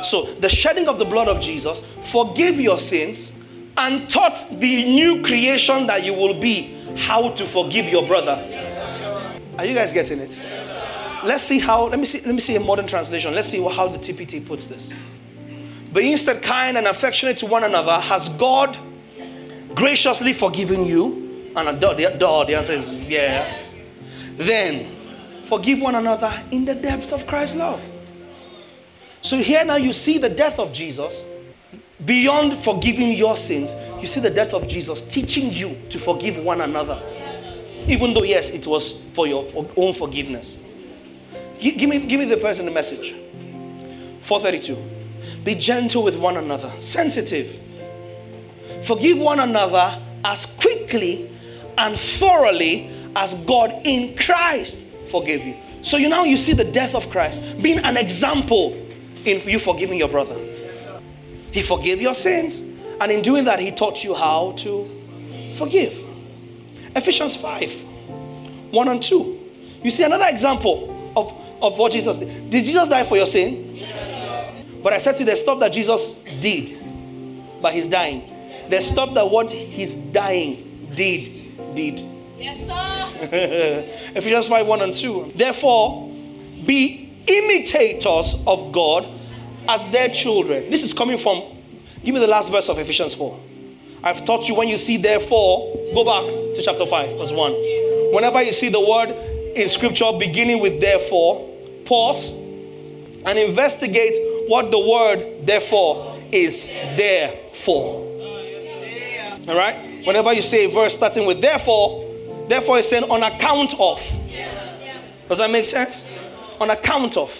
[0.03, 3.33] So, the shedding of the blood of Jesus forgave your sins
[3.77, 8.33] and taught the new creation that you will be how to forgive your brother.
[9.59, 10.39] Are you guys getting it?
[11.25, 13.35] Let's see how, let me see, let me see a modern translation.
[13.35, 14.93] Let's see how the TPT puts this.
[15.93, 17.99] Be instead kind and affectionate to one another.
[17.99, 18.77] Has God
[19.75, 21.53] graciously forgiven you?
[21.57, 23.64] And the, duh, the answer is yeah.
[24.37, 27.83] Then forgive one another in the depths of Christ's love.
[29.21, 31.25] So here now you see the death of Jesus.
[32.05, 36.61] Beyond forgiving your sins, you see the death of Jesus teaching you to forgive one
[36.61, 37.01] another.
[37.87, 40.59] Even though, yes, it was for your own forgiveness.
[41.59, 43.15] Give me, give me the verse in the message.
[44.23, 44.83] 432.
[45.45, 47.61] Be gentle with one another, sensitive.
[48.83, 51.31] Forgive one another as quickly
[51.79, 55.57] and thoroughly as God in Christ forgave you.
[55.83, 58.73] So you now you see the death of Christ being an example
[59.25, 60.37] in you forgiving your brother.
[61.53, 62.61] He forgave your sins,
[63.01, 66.03] and in doing that, he taught you how to forgive.
[66.97, 67.85] Ephesians 5
[68.71, 69.51] 1 and 2.
[69.83, 72.51] You see another example of, of what Jesus did.
[72.51, 73.77] Did Jesus die for your sin?
[73.77, 74.65] Yes.
[74.83, 78.31] But I said to you, there's stuff that Jesus did by his dying.
[78.69, 82.14] There's stuff that what his dying did, did.
[82.39, 84.11] Yes, sir.
[84.17, 85.33] Ephesians 5 1 and 2.
[85.35, 86.11] Therefore,
[86.67, 89.09] be imitators of God
[89.69, 90.71] as their children.
[90.71, 91.43] This is coming from,
[92.03, 93.39] give me the last verse of Ephesians 4.
[94.03, 97.53] I've taught you when you see therefore, go back to chapter 5, verse 1.
[98.13, 99.11] Whenever you see the word
[99.57, 101.49] in scripture beginning with therefore,
[101.87, 104.15] pause and investigate
[104.49, 108.03] what the word therefore is there for.
[108.21, 110.05] Oh, All right?
[110.07, 112.14] Whenever you say a verse starting with therefore,
[112.49, 114.01] therefore is saying on account of.
[115.29, 116.09] Does that make sense?
[116.61, 117.31] On account of.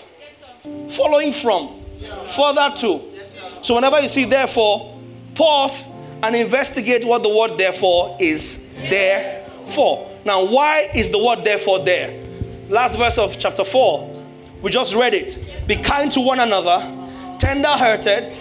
[0.91, 1.83] Following from.
[2.37, 3.03] Further to.
[3.63, 4.99] So whenever you see therefore,
[5.35, 5.89] pause
[6.23, 10.11] and investigate what the word therefore is there for.
[10.25, 12.23] Now, why is the word therefore there?
[12.69, 14.23] Last verse of chapter 4.
[14.63, 15.39] We just read it.
[15.67, 16.81] Be kind to one another,
[17.39, 18.35] tender hearted,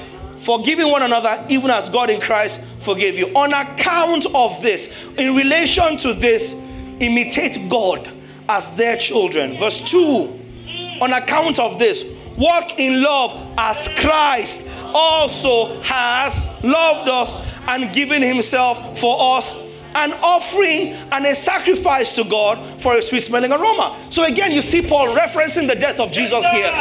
[0.44, 3.28] forgiving one another, even as God in Christ forgave you.
[3.36, 6.62] On account of this, in relation to this,
[7.00, 8.10] imitate God
[8.50, 9.56] as their children.
[9.58, 17.36] Verse 2 On account of this, walk in love as Christ also has loved us
[17.68, 19.56] and given himself for us
[19.96, 24.06] an offering and a sacrifice to God for a sweet smelling aroma.
[24.10, 26.72] So again, you see Paul referencing the death of Jesus here,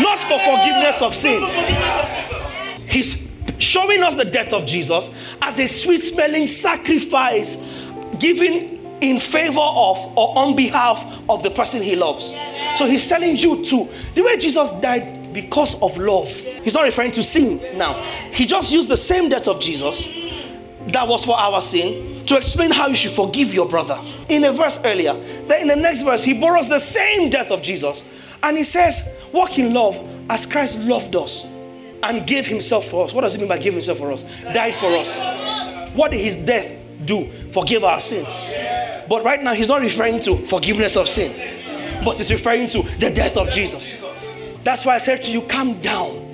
[0.00, 2.39] not for forgiveness of sin.
[2.90, 3.28] He's
[3.58, 5.10] showing us the death of Jesus
[5.40, 7.56] as a sweet smelling sacrifice
[8.18, 12.34] given in favor of or on behalf of the person he loves.
[12.76, 16.30] So he's telling you too, the way Jesus died because of love.
[16.30, 17.94] He's not referring to sin now.
[18.32, 20.08] He just used the same death of Jesus
[20.88, 23.98] that was for our sin to explain how you should forgive your brother.
[24.28, 25.14] In a verse earlier,
[25.46, 28.04] then in the next verse, he borrows the same death of Jesus
[28.42, 31.46] and he says, Walk in love as Christ loved us
[32.02, 33.12] and gave himself for us.
[33.12, 34.24] What does it mean by give himself for us?
[34.54, 35.18] Died for us.
[35.94, 37.30] What did his death do?
[37.52, 38.40] Forgive our sins.
[39.08, 41.32] But right now, he's not referring to forgiveness of sin,
[42.04, 44.00] but he's referring to the death of Jesus.
[44.62, 46.26] That's why I said to you, calm down.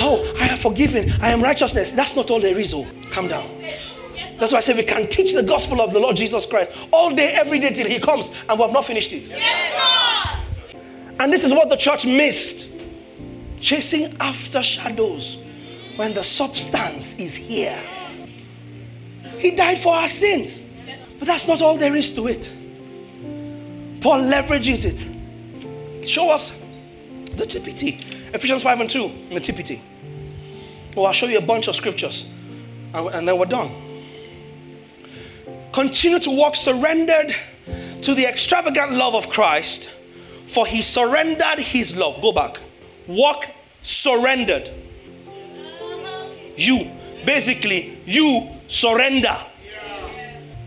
[0.00, 1.10] Oh, I am forgiven.
[1.20, 1.92] I am righteousness.
[1.92, 2.74] That's not all there is.
[2.74, 3.48] Oh, calm down.
[4.38, 7.14] That's why I say we can teach the gospel of the Lord Jesus Christ all
[7.14, 9.30] day, every day till He comes, and we have not finished it.
[11.20, 12.68] And this is what the church missed
[13.64, 15.38] chasing after shadows
[15.96, 17.82] when the substance is here.
[19.38, 20.68] He died for our sins,
[21.18, 22.52] but that's not all there is to it.
[24.02, 26.06] Paul leverages it.
[26.06, 26.50] Show us
[27.30, 28.34] the TPT.
[28.34, 29.80] Ephesians 5 and 2 in the TPT.
[30.94, 32.24] Well, oh, I'll show you a bunch of scriptures
[32.92, 33.72] and and then we're done.
[35.72, 37.34] Continue to walk surrendered
[38.02, 39.90] to the extravagant love of Christ,
[40.44, 42.20] for he surrendered his love.
[42.20, 42.60] Go back.
[43.08, 43.53] Walk
[43.84, 44.70] surrendered.
[46.56, 46.90] You,
[47.24, 49.36] basically, you surrender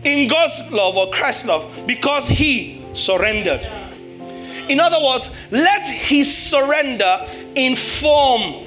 [0.04, 3.68] in God's love or Christ's love because he surrendered.
[4.68, 8.64] In other words, let his surrender inform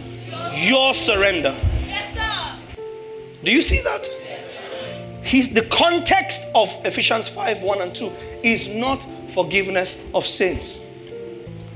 [0.55, 1.55] your surrender.
[3.43, 4.07] Do you see that?
[5.23, 8.11] He's, the context of Ephesians 5 1 and 2
[8.43, 10.80] is not forgiveness of sins.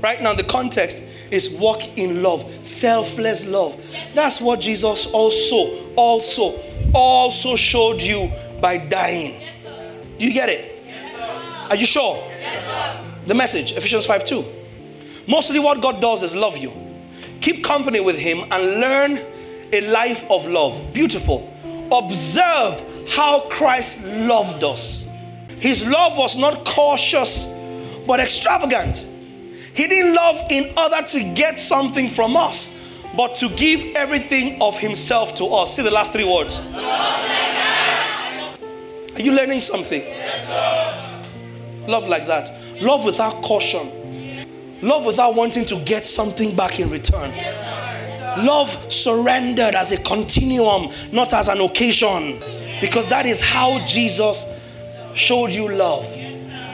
[0.02, 3.82] Right now, the context is walk in love, selfless love.
[4.14, 6.60] That's what Jesus also, also,
[6.94, 8.30] also showed you
[8.60, 9.42] by dying.
[10.18, 10.82] Do you get it?
[11.70, 12.22] Are you sure?
[13.26, 14.44] The message, Ephesians 5 2.
[15.26, 16.72] Mostly what God does is love you.
[17.40, 19.24] Keep company with Him and learn
[19.72, 20.92] a life of love.
[20.92, 21.52] Beautiful.
[21.90, 25.06] Observe how Christ loved us.
[25.58, 27.46] His love was not cautious
[28.06, 29.04] but extravagant.
[29.76, 32.74] He didn't love in order to get something from us,
[33.16, 35.76] but to give everything of Himself to us.
[35.76, 36.60] See the last three words.
[39.14, 40.02] Are you learning something?
[41.86, 42.50] Love like that.
[42.80, 43.90] Love without caution.
[44.82, 47.32] Love without wanting to get something back in return.
[48.44, 52.42] Love surrendered as a continuum, not as an occasion.
[52.80, 54.52] Because that is how Jesus
[55.14, 56.04] showed you love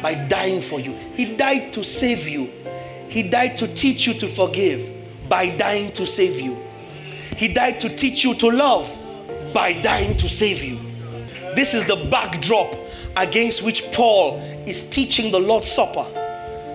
[0.03, 0.95] by dying for you.
[1.15, 2.51] He died to save you,
[3.13, 6.57] He died to teach you to forgive by dying to save you.
[7.37, 8.91] He died to teach you to love
[9.53, 10.81] by dying to save you.
[11.55, 12.75] This is the backdrop
[13.19, 16.07] against which Paul is teaching the Lord's Supper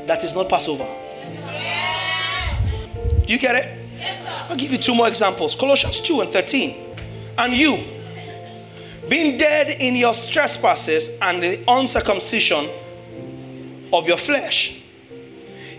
[0.05, 0.85] that is not Passover.
[3.25, 3.89] Do you get it?
[4.47, 6.95] I'll give you two more examples Colossians 2 and 13.
[7.39, 7.83] And you,
[9.09, 12.69] being dead in your trespasses and the uncircumcision
[13.91, 14.83] of your flesh,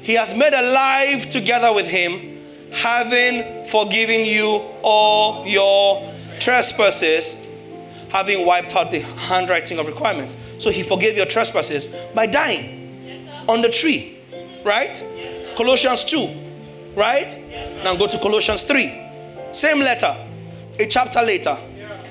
[0.09, 2.41] he has made alive together with him,
[2.73, 7.37] having forgiven you all your trespasses,
[8.09, 10.35] having wiped out the handwriting of requirements.
[10.57, 14.19] So he forgave your trespasses by dying on the tree,
[14.65, 14.97] right?
[15.59, 16.47] Colossians 2
[16.97, 17.37] right?
[17.85, 19.53] Now go to Colossians 3.
[19.53, 20.17] Same letter,
[20.79, 21.59] a chapter later.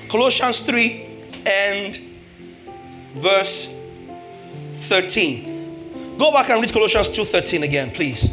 [0.08, 1.98] Colossians 3 and
[3.16, 3.68] verse
[4.74, 5.57] 13.
[6.18, 8.28] Go back and read Colossians 2:13 again, please.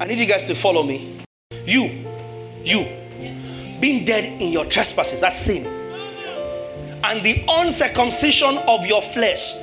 [0.00, 1.22] I need you guys to follow me.
[1.64, 2.04] You,
[2.64, 2.84] you,
[3.80, 5.66] being dead in your trespasses, that's sin.
[7.04, 9.54] And the uncircumcision of your flesh,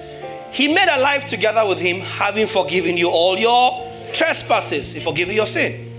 [0.52, 4.94] he made alive together with him, having forgiven you all your trespasses.
[4.94, 5.89] He forgave you your sin.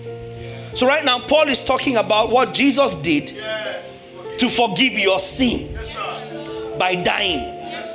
[0.72, 4.02] So, right now, Paul is talking about what Jesus did yes.
[4.38, 5.94] to forgive your sin yes,
[6.78, 7.40] by dying.
[7.40, 7.94] Yes,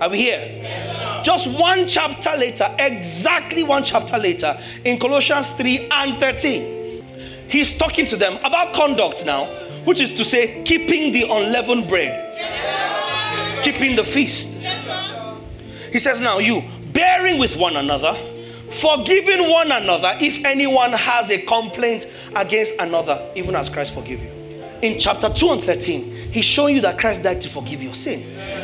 [0.00, 1.07] Are we here?
[1.22, 7.04] Just one chapter later, exactly one chapter later, in Colossians 3 and 13,
[7.48, 9.46] he's talking to them about conduct now,
[9.84, 14.58] which is to say, keeping the unleavened bread, keeping the feast.
[15.92, 16.62] He says, Now, you
[16.92, 18.16] bearing with one another
[18.70, 22.06] forgiving one another if anyone has a complaint
[22.36, 24.37] against another, even as Christ forgive you.
[24.82, 28.22] In chapter 2 and 13, he's showing you that Christ died to forgive your sin.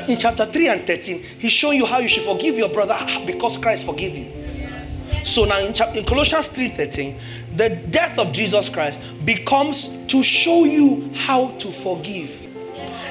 [0.09, 3.57] In chapter 3 and 13, he's showing you how you should forgive your brother because
[3.57, 4.45] Christ forgive you.
[5.25, 7.19] So now in, in Colossians 3:13,
[7.57, 12.43] the death of Jesus Christ becomes to show you how to forgive.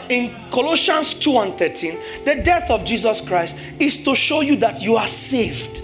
[0.10, 4.82] In Colossians 2 and 13, the death of Jesus Christ is to show you that
[4.82, 5.82] you are saved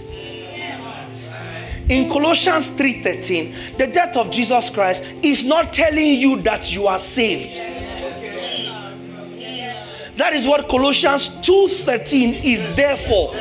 [1.90, 7.00] in Colossians 3:13, the death of Jesus Christ is not telling you that you are
[7.00, 7.60] saved.
[10.16, 13.34] That is what Colossians 2:13 is there for.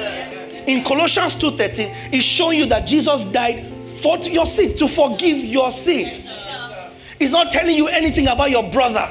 [0.66, 3.66] In Colossians 2:13, it's showing you that Jesus died
[4.00, 6.22] for your sin, to forgive your sin.
[7.20, 9.08] It's not telling you anything about your brother.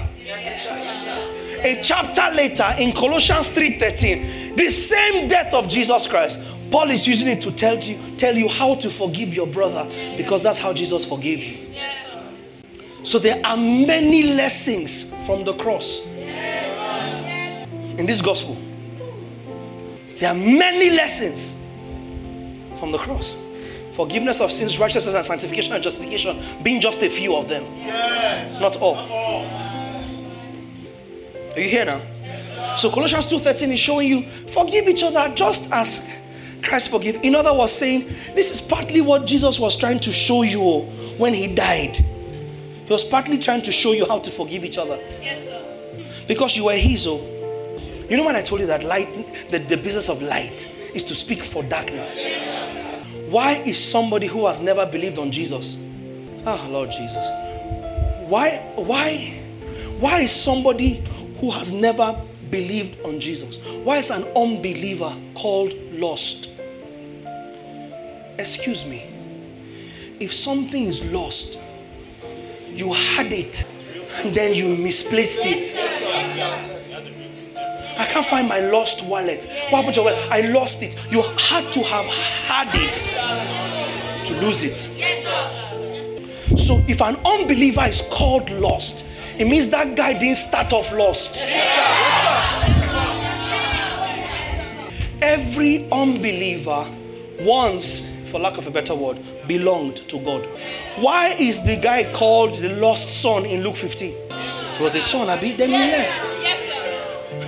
[1.63, 6.39] A chapter later in Colossians 3:13, the same death of Jesus Christ
[6.71, 9.87] Paul is using it to tell you, tell you how to forgive your brother
[10.17, 11.73] because that's how Jesus forgave you.
[13.03, 18.57] So there are many lessons from the cross in this gospel.
[20.19, 21.57] There are many lessons
[22.75, 23.37] from the cross.
[23.91, 27.63] Forgiveness of sins, righteousness, and sanctification and justification being just a few of them.
[27.77, 28.61] Yes.
[28.61, 28.97] Not all.
[31.55, 32.01] Are you here now?
[32.75, 36.03] So Colossians 2:13 is showing you forgive each other just as
[36.61, 37.19] Christ forgive.
[37.23, 40.81] In other words, saying this is partly what Jesus was trying to show you
[41.17, 41.97] when he died.
[41.97, 44.97] He was partly trying to show you how to forgive each other.
[45.21, 46.25] Yes, sir.
[46.27, 47.05] Because you were his.
[47.07, 47.19] Oh.
[48.09, 51.15] You know when I told you that light, that the business of light is to
[51.15, 52.19] speak for darkness.
[53.29, 55.77] Why is somebody who has never believed on Jesus?
[56.45, 57.27] Ah, oh, Lord Jesus.
[58.29, 59.37] Why, why,
[59.99, 61.03] why is somebody
[61.39, 63.57] who has never believed on Jesus?
[63.83, 66.51] Why is an unbeliever called lost?
[68.39, 69.03] Excuse me.
[70.19, 71.59] If something is lost,
[72.71, 73.65] you had it
[74.23, 75.75] and then you misplaced it.
[77.99, 79.45] I can't find my lost wallet.
[79.69, 80.31] What happened to your wallet?
[80.31, 80.95] I lost it.
[81.11, 84.77] You had to have had it to lose it.
[86.57, 89.05] So if an unbeliever is called lost,
[89.37, 91.37] it means that guy didn't start off lost.
[95.37, 96.89] Every unbeliever
[97.41, 100.47] once, for lack of a better word, belonged to God.
[100.97, 104.15] Why is the guy called the lost son in Luke 15?
[104.77, 106.31] He was a son, Abi, then he left.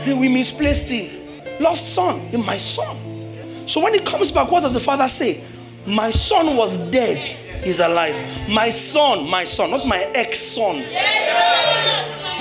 [0.19, 1.41] We misplaced him.
[1.59, 3.67] Lost son, my son.
[3.67, 5.43] So when he comes back, what does the father say?
[5.85, 8.15] My son was dead He's alive.
[8.47, 10.77] My son, my son, not my ex son.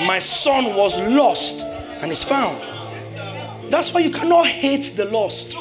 [0.07, 2.63] My son was lost and is found.
[3.69, 5.57] That's why you cannot hate the lost.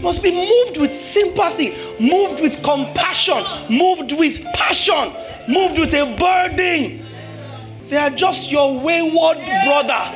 [0.00, 5.12] must be moved with sympathy, moved with compassion, moved with passion,
[5.48, 7.04] moved with a burden.
[7.88, 10.12] They are just your wayward brother.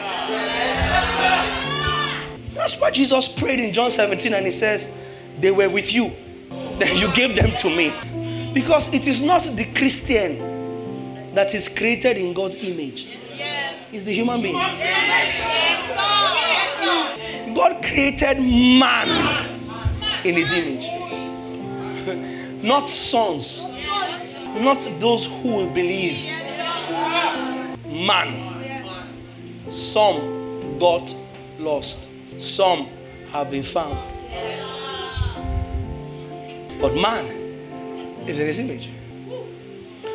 [2.55, 4.95] That's why Jesus prayed in John 17 and he says,
[5.41, 6.13] They were with you,
[6.79, 7.93] then you gave them to me.
[8.53, 13.09] Because it is not the Christian that is created in God's image,
[13.91, 14.55] it's the human being.
[17.63, 19.09] God created man
[20.25, 20.85] in his image,
[22.65, 23.69] not sons,
[24.49, 26.29] not those who will believe.
[27.87, 28.51] Man.
[29.71, 31.15] Some got
[31.61, 32.09] lost,
[32.43, 32.89] some
[33.31, 33.97] have been found.
[36.81, 37.27] But man
[38.27, 38.91] is in his image.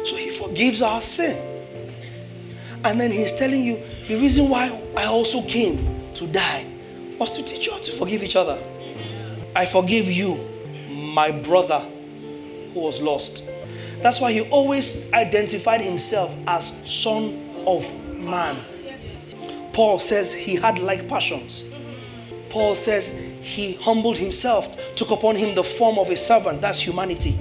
[0.03, 1.37] So he forgives our sin.
[2.83, 4.65] And then he's telling you the reason why
[4.97, 6.73] I also came to die
[7.19, 8.61] was to teach you how to forgive each other.
[9.55, 10.47] I forgive you,
[10.89, 11.79] my brother
[12.73, 13.49] who was lost.
[14.01, 18.63] That's why he always identified himself as son of man.
[19.73, 21.65] Paul says he had like passions.
[22.49, 26.61] Paul says he humbled himself, took upon him the form of a servant.
[26.61, 27.35] That's humanity.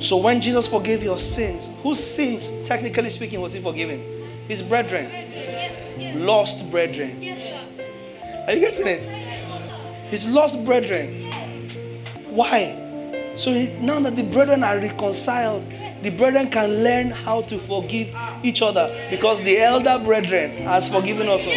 [0.00, 4.26] So when Jesus forgave your sins, whose sins, technically speaking, was he forgiving?
[4.46, 5.10] His brethren.
[6.24, 7.20] Lost brethren.
[8.48, 9.04] Are you getting it?
[10.10, 11.30] His lost brethren.
[12.30, 13.32] Why?
[13.36, 15.66] So he- now that the brethren are reconciled,
[16.02, 18.08] the brethren can learn how to forgive
[18.42, 21.46] each other because the elder brethren has forgiven us.
[21.46, 21.52] all.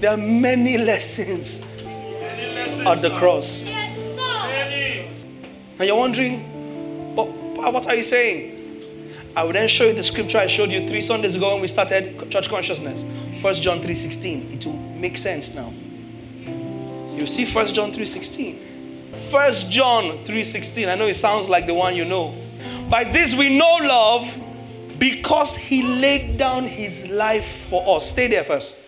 [0.00, 1.62] There are many lessons
[2.86, 3.64] at the cross.
[5.78, 7.24] And you're wondering, but
[7.72, 8.55] what are you saying?
[9.36, 11.66] I will then show you the scripture I showed you three Sundays ago when we
[11.66, 13.02] started church consciousness.
[13.02, 14.54] 1 John 3.16.
[14.54, 15.74] It will make sense now.
[17.14, 19.30] You see 1 John 3.16.
[19.30, 20.88] 1 John 3.16.
[20.88, 22.34] I know it sounds like the one you know.
[22.88, 24.42] By this we know love
[24.98, 28.08] because he laid down his life for us.
[28.08, 28.78] Stay there first.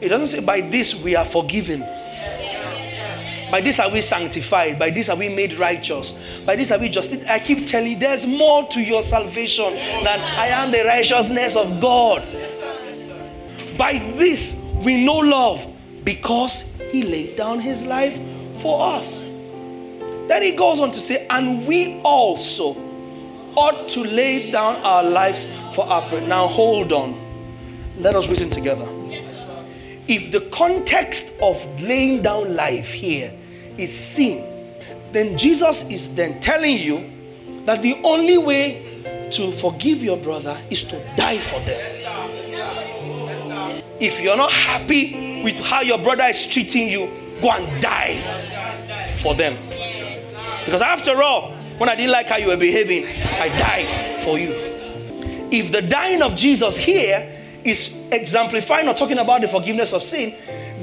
[0.00, 1.82] It doesn't say by this we are forgiven.
[3.54, 4.80] By this are we sanctified.
[4.80, 6.10] By this are we made righteous.
[6.44, 7.28] By this are we justified.
[7.28, 11.80] I keep telling you, there's more to your salvation than I am the righteousness of
[11.80, 12.26] God.
[13.78, 18.18] By this we know love because he laid down his life
[18.58, 19.22] for us.
[19.22, 22.74] Then he goes on to say, and we also
[23.54, 25.46] ought to lay down our lives
[25.76, 26.28] for our friend.
[26.28, 27.14] Now hold on.
[27.98, 28.88] Let us reason together.
[30.08, 33.32] If the context of laying down life here
[33.78, 34.44] is sin,
[35.12, 37.10] then Jesus is then telling you
[37.64, 41.80] that the only way to forgive your brother is to die for them.
[44.00, 49.34] If you're not happy with how your brother is treating you, go and die for
[49.34, 49.56] them.
[50.64, 54.52] Because after all, when I didn't like how you were behaving, I died for you.
[55.50, 60.34] If the dying of Jesus here is exemplifying or talking about the forgiveness of sin,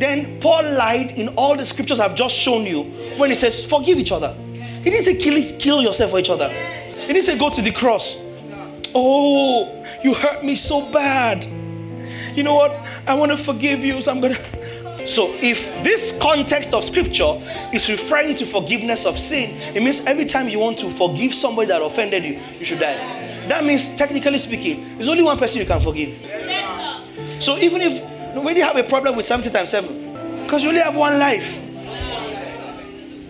[0.01, 2.83] then Paul lied in all the scriptures I've just shown you
[3.17, 4.33] when he says, forgive each other.
[4.53, 6.49] He didn't say kill, kill yourself for each other.
[6.49, 8.17] He didn't say go to the cross.
[8.95, 11.45] Oh, you hurt me so bad.
[12.35, 12.71] You know what?
[13.05, 15.07] I want to forgive you, so I'm going to.
[15.07, 17.39] So, if this context of scripture
[17.73, 21.67] is referring to forgiveness of sin, it means every time you want to forgive somebody
[21.69, 22.93] that offended you, you should die.
[23.47, 26.19] That means, technically speaking, there's only one person you can forgive.
[27.41, 30.81] So, even if when you have a problem with 70 times 7, because you only
[30.81, 31.59] have one life,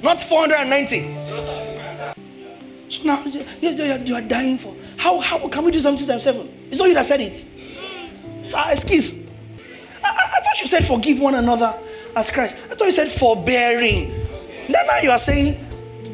[0.03, 1.19] not 490.
[2.89, 4.75] So now you, are- dying for.
[4.97, 6.67] How, how can we do 70 times 7?
[6.69, 7.45] It's not you that said it.
[8.43, 9.13] It's our excuse.
[10.03, 11.77] I, I, I thought you said forgive one another
[12.15, 12.57] as Christ.
[12.69, 14.09] I thought you said forbearing.
[14.67, 15.57] Then now you are saying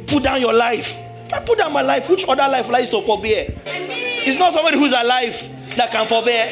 [0.07, 0.95] put down your life.
[1.25, 3.59] If I put down my life, which other life lies to forbear?
[3.65, 6.45] It's not somebody who's alive that can forbear.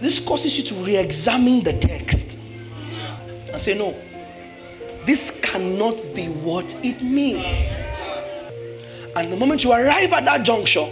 [0.00, 2.38] This causes you to re examine the text
[3.50, 3.96] and say, no,
[5.04, 7.74] this cannot be what it means.
[9.16, 10.86] And the moment you arrive at that juncture,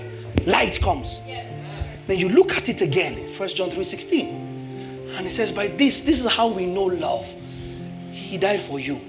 [0.47, 1.21] light comes.
[2.07, 4.47] Then you look at it again, 1 John 3:16.
[5.17, 7.27] And it says, By this, this is how we know love.
[8.11, 9.01] He died for you.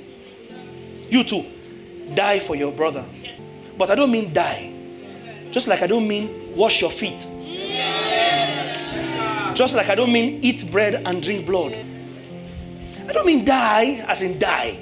[1.10, 1.46] You too.
[2.16, 3.06] Die for your brother.
[3.78, 4.74] But I don't mean die.
[5.52, 7.26] Just like I don't mean wash your feet.
[9.58, 11.74] Just like I don't mean eat bread and drink blood.
[11.74, 14.78] I don't mean die as in die.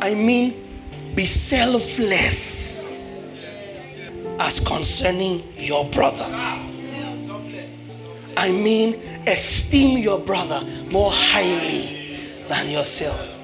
[0.00, 2.90] I mean be selfless
[4.40, 6.24] as concerning your brother.
[8.38, 8.94] I mean,
[9.26, 12.18] esteem your brother more highly
[12.48, 13.36] than yourself.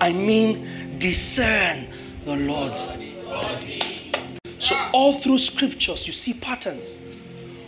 [0.00, 0.66] I mean,
[0.98, 1.86] discern
[2.24, 2.88] the Lord's
[3.26, 4.10] body.
[4.58, 6.98] So, all through scriptures, you see patterns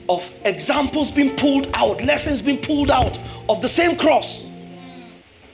[0.08, 4.44] of examples being pulled out, lessons being pulled out of the same cross.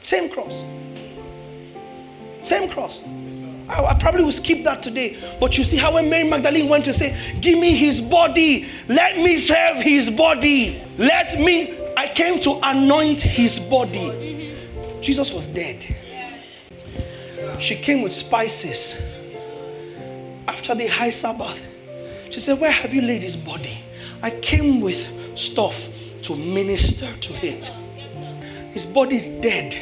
[0.03, 0.63] Same cross.
[2.43, 3.01] Same cross.
[3.69, 5.17] I, I, probably will skip that today.
[5.39, 9.19] But you see how when Mary Magdalene went to say, Give me his body, let
[9.19, 14.57] me serve his body, let me, I came to anoint his body.
[15.01, 15.97] Jesus was dead.
[17.59, 19.01] She came with spices
[20.49, 21.67] after the high Sabbath.
[22.31, 23.79] She said, Where have you laid his body?
[24.23, 25.89] I came with stuff
[26.23, 27.69] to minister to it.
[28.73, 29.75] His body is dead.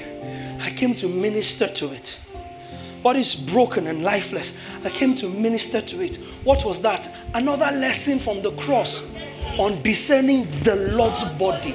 [0.63, 2.21] I came to minister to it.
[3.03, 4.59] Body is broken and lifeless.
[4.85, 6.17] I came to minister to it.
[6.45, 7.15] What was that?
[7.35, 9.03] Another lesson from the cross
[9.59, 11.73] on discerning the Lord's body.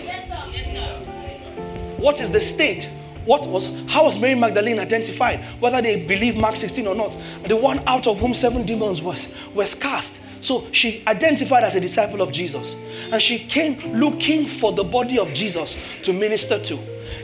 [1.98, 2.90] What is the state?
[3.26, 5.44] What was how was Mary Magdalene identified?
[5.60, 7.18] Whether they believe Mark 16 or not,
[7.48, 10.22] the one out of whom seven demons was was cast.
[10.42, 12.76] So she identified as a disciple of Jesus.
[13.12, 16.80] And she came looking for the body of Jesus to minister to.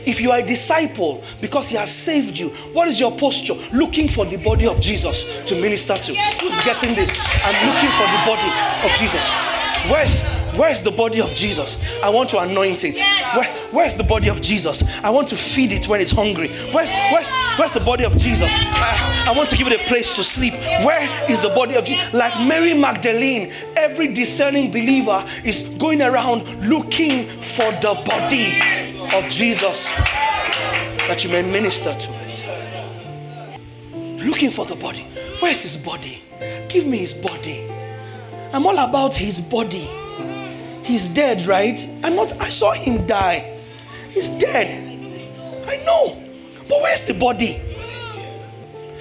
[0.06, 3.54] If you are a disciple because he has saved you, what is your posture?
[3.72, 6.14] Looking for the body of Jesus to minister to.
[6.14, 7.16] Who's getting this?
[7.44, 8.50] I'm looking for the body
[8.88, 9.28] of Jesus.
[9.90, 10.22] Where's
[10.56, 11.82] Where's the body of Jesus?
[12.02, 13.00] I want to anoint it.
[13.36, 14.82] Where, where's the body of Jesus?
[14.98, 16.48] I want to feed it when it's hungry.
[16.72, 18.52] Where's, where's, where's the body of Jesus?
[18.56, 20.54] I, I want to give it a place to sleep.
[20.54, 22.12] Where is the body of Jesus?
[22.12, 28.60] Like Mary Magdalene, every discerning believer is going around looking for the body
[29.14, 29.90] of Jesus
[31.08, 32.44] that you may minister to it.
[34.24, 35.06] Looking for the body.
[35.40, 36.22] Where's his body?
[36.68, 37.68] Give me his body.
[38.52, 39.88] I'm all about his body.
[40.82, 41.84] He's dead, right?
[42.02, 43.58] I'm not, I saw him die.
[44.08, 44.86] He's dead.
[45.66, 46.16] I know.
[46.68, 47.60] But where's the body?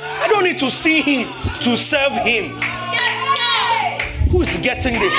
[0.01, 2.61] I don't need to see him to serve him.
[4.29, 5.13] Who's getting this?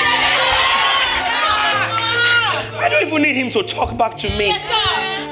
[2.73, 4.51] I don't even need him to talk back to me.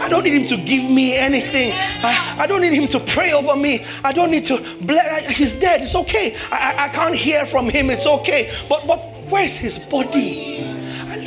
[0.02, 1.72] I don't need him to give me anything.
[1.74, 3.86] I, I don't need him to pray over me.
[4.04, 5.38] I don't need to bless.
[5.38, 5.82] He's dead.
[5.82, 6.36] It's okay.
[6.52, 7.90] I, I can't hear from him.
[7.90, 8.50] It's okay.
[8.68, 9.00] But but
[9.30, 10.59] where's his body?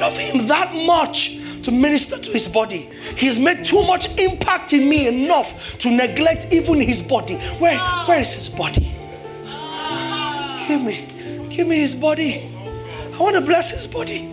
[0.02, 2.90] Love him that much to minister to his body.
[3.16, 7.36] He has made too much impact in me enough to neglect even his body.
[7.62, 7.78] Where
[8.08, 8.92] where is his body?
[10.66, 11.06] Give me,
[11.50, 12.50] give me his body.
[13.14, 14.28] I want to bless his body.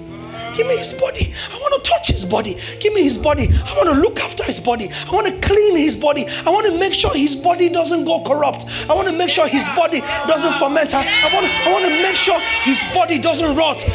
[0.55, 1.35] Give me his body.
[1.51, 2.57] I want to touch his body.
[2.79, 3.49] Give me his body.
[3.53, 4.89] I want to look after his body.
[5.07, 6.25] I want to clean his body.
[6.47, 8.65] I want to make sure his body doesn't go corrupt.
[8.89, 10.95] I want to make sure his body doesn't ferment.
[10.95, 13.85] I, I want I want to make sure his body doesn't rot.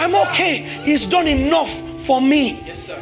[0.00, 0.62] I'm okay.
[0.82, 1.70] He's done enough
[2.06, 2.62] for me.
[2.64, 2.98] Yes, sir.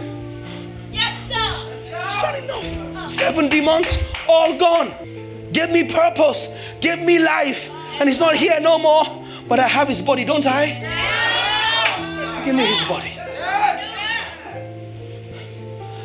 [0.90, 2.04] Yes, sir.
[2.04, 3.08] He's done enough.
[3.08, 3.96] Seven demons,
[4.28, 4.90] all gone.
[5.52, 6.48] Give me purpose.
[6.80, 7.70] Give me life.
[8.00, 9.04] And he's not here no more.
[9.48, 10.64] But I have his body, don't I?
[10.64, 12.44] Yes.
[12.44, 13.12] Give me his body.
[13.14, 14.34] Yes.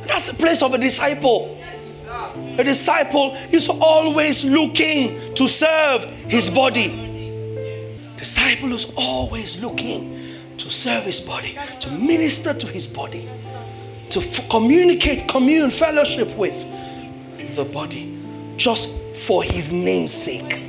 [0.05, 1.59] That's the place of a disciple.
[2.59, 8.11] A disciple is always looking to serve his body.
[8.15, 10.22] Disciple is always looking
[10.57, 13.29] to serve his body, to minister to his body,
[14.09, 16.55] to f- communicate, commune, fellowship with
[17.55, 18.17] the body,
[18.57, 20.61] just for his name's sake.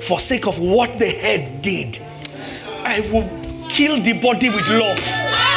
[0.00, 1.98] For sake of what the head did,
[2.84, 3.28] I will
[3.68, 5.53] kill the body with love.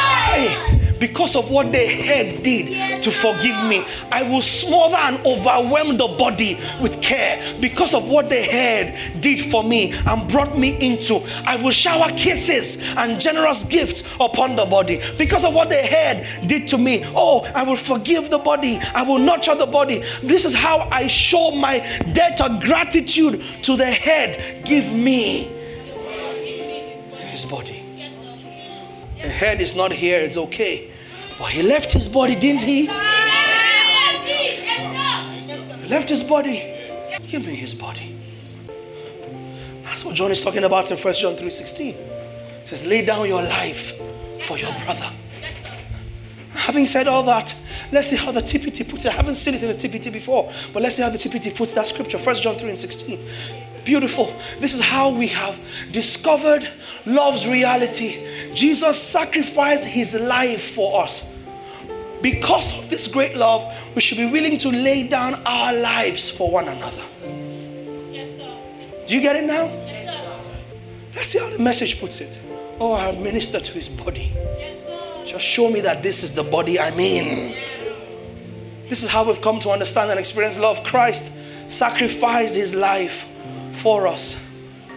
[0.98, 6.08] Because of what the head did to forgive me, I will smother and overwhelm the
[6.08, 7.42] body with care.
[7.60, 12.10] Because of what the head did for me and brought me into, I will shower
[12.12, 15.00] kisses and generous gifts upon the body.
[15.16, 19.02] Because of what the head did to me, oh, I will forgive the body, I
[19.02, 19.98] will nurture the body.
[20.22, 21.78] This is how I show my
[22.12, 24.64] debt of gratitude to the head.
[24.64, 25.50] Give me
[27.30, 27.77] his body.
[29.20, 30.92] The head is not here, it's okay.
[31.38, 32.82] But he left his body, didn't he?
[32.82, 32.88] He
[35.88, 36.62] left his body.
[37.26, 38.16] Give me his body.
[39.82, 41.94] That's what John is talking about in 1 John 3:16.
[41.94, 43.94] It says, lay down your life
[44.42, 45.10] for your brother.
[46.52, 47.56] Having said all that,
[47.90, 49.12] let's see how the TPT puts it.
[49.12, 51.72] I haven't seen it in the TPT before, but let's see how the TPT puts
[51.72, 52.18] that scripture.
[52.18, 53.18] 1 John 3 and 16.
[53.88, 54.26] Beautiful.
[54.60, 55.58] This is how we have
[55.92, 56.68] discovered
[57.06, 58.52] love's reality.
[58.52, 61.40] Jesus sacrificed his life for us.
[62.20, 63.64] Because of this great love,
[63.94, 67.02] we should be willing to lay down our lives for one another.
[68.10, 68.54] Yes, sir.
[69.06, 69.64] Do you get it now?
[69.64, 70.38] Yes, sir.
[71.14, 72.38] Let's see how the message puts it.
[72.78, 74.32] Oh, I minister to his body.
[74.58, 75.24] Yes, sir.
[75.24, 77.52] Just show me that this is the body I'm in.
[77.52, 77.98] Yes.
[78.90, 80.84] This is how we've come to understand and experience love.
[80.84, 81.32] Christ
[81.70, 83.34] sacrificed his life
[83.72, 84.40] for us.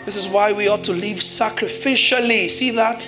[0.05, 2.49] This is why we ought to live sacrificially.
[2.49, 3.07] See that?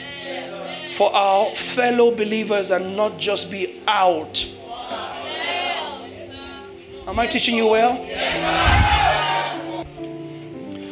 [0.91, 4.47] For our fellow believers and not just be out.
[7.07, 7.97] Am I teaching you well?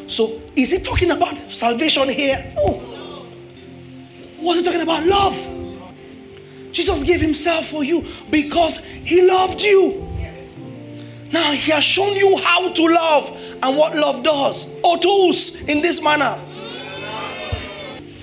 [0.08, 2.52] So, is he talking about salvation here?
[2.56, 2.74] No.
[4.40, 5.06] What's he talking about?
[5.06, 5.38] Love.
[6.72, 10.11] Jesus gave himself for you because he loved you.
[11.32, 14.70] Now, he has shown you how to love and what love does.
[14.84, 16.40] Otus in this manner.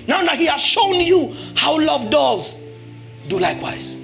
[0.07, 2.63] Now that he has shown you how love does,
[3.29, 3.95] do likewise.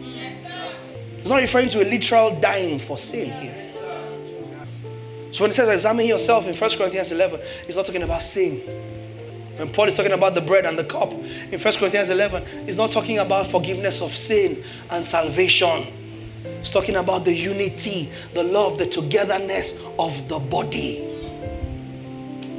[1.18, 3.64] It's not referring to a literal dying for sin here.
[5.30, 8.60] So when it says examine yourself in 1 Corinthians 11, he's not talking about sin.
[9.56, 12.76] When Paul is talking about the bread and the cup in 1 Corinthians 11, he's
[12.76, 15.86] not talking about forgiveness of sin and salvation.
[16.44, 21.10] He's talking about the unity, the love, the togetherness of the body.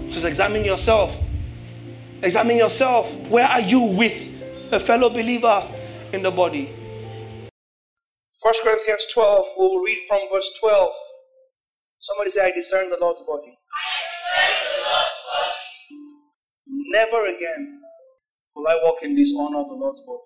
[0.09, 1.17] Just examine yourself.
[2.23, 3.15] Examine yourself.
[3.29, 4.31] Where are you with
[4.71, 5.67] a fellow believer
[6.13, 6.73] in the body?
[8.41, 10.91] 1 Corinthians 12, we'll read from verse 12.
[11.99, 13.57] Somebody say, I discern the Lord's body.
[13.73, 15.55] I discern the Lord's body.
[16.91, 17.81] Never again
[18.55, 20.24] will I walk in dishonor of the Lord's body.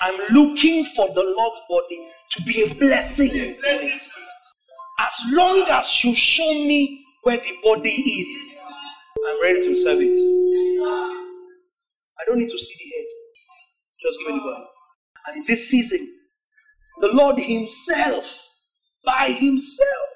[0.00, 3.56] I'm looking for the Lord's body to be a blessing.
[5.00, 8.50] As long as you show me where the body is,
[9.28, 10.16] I'm ready to serve it.
[12.18, 13.06] I don't need to see the head.
[14.00, 14.64] Just give me the body.
[15.26, 16.06] And in this season,
[17.00, 18.48] the Lord Himself,
[19.04, 20.08] by Himself,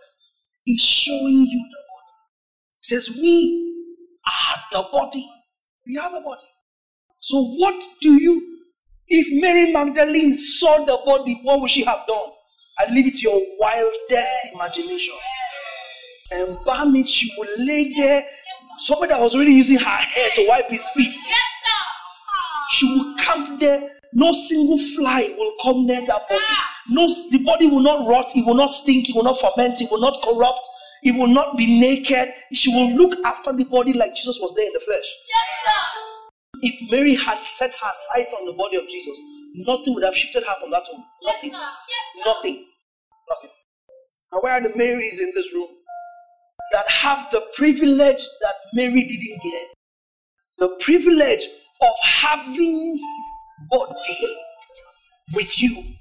[0.66, 2.14] is showing you the body.
[2.80, 3.86] He says, We
[4.26, 5.26] are the body.
[5.86, 6.46] We are the body.
[7.20, 8.49] So, what do you,
[9.10, 12.30] if Mary Magdalene saw the body, what would she have done?
[12.78, 15.14] I leave it to your wildest imagination.
[16.32, 18.24] Embalm it, she would lay there.
[18.78, 21.14] Somebody that was already using her hair to wipe his feet.
[22.70, 23.90] She will camp there.
[24.12, 26.44] No single fly will come near that body.
[26.88, 28.30] No, the body will not rot.
[28.34, 29.08] It will not stink.
[29.08, 29.80] It will not ferment.
[29.80, 30.66] It will not corrupt.
[31.02, 32.32] It will not be naked.
[32.52, 35.06] She will look after the body like Jesus was there in the flesh.
[36.62, 39.18] If Mary had set her sights on the body of Jesus,
[39.54, 41.04] nothing would have shifted her from that tomb.
[41.22, 41.52] Nothing.
[42.26, 42.66] Nothing.
[43.28, 43.50] Nothing.
[44.32, 45.68] And where are the Marys in this room
[46.72, 49.68] that have the privilege that Mary didn't get?
[50.58, 51.46] The privilege
[51.82, 54.36] of having his body
[55.34, 55.94] with you.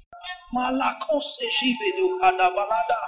[0.54, 3.00] Malakose shivedo kadabalada.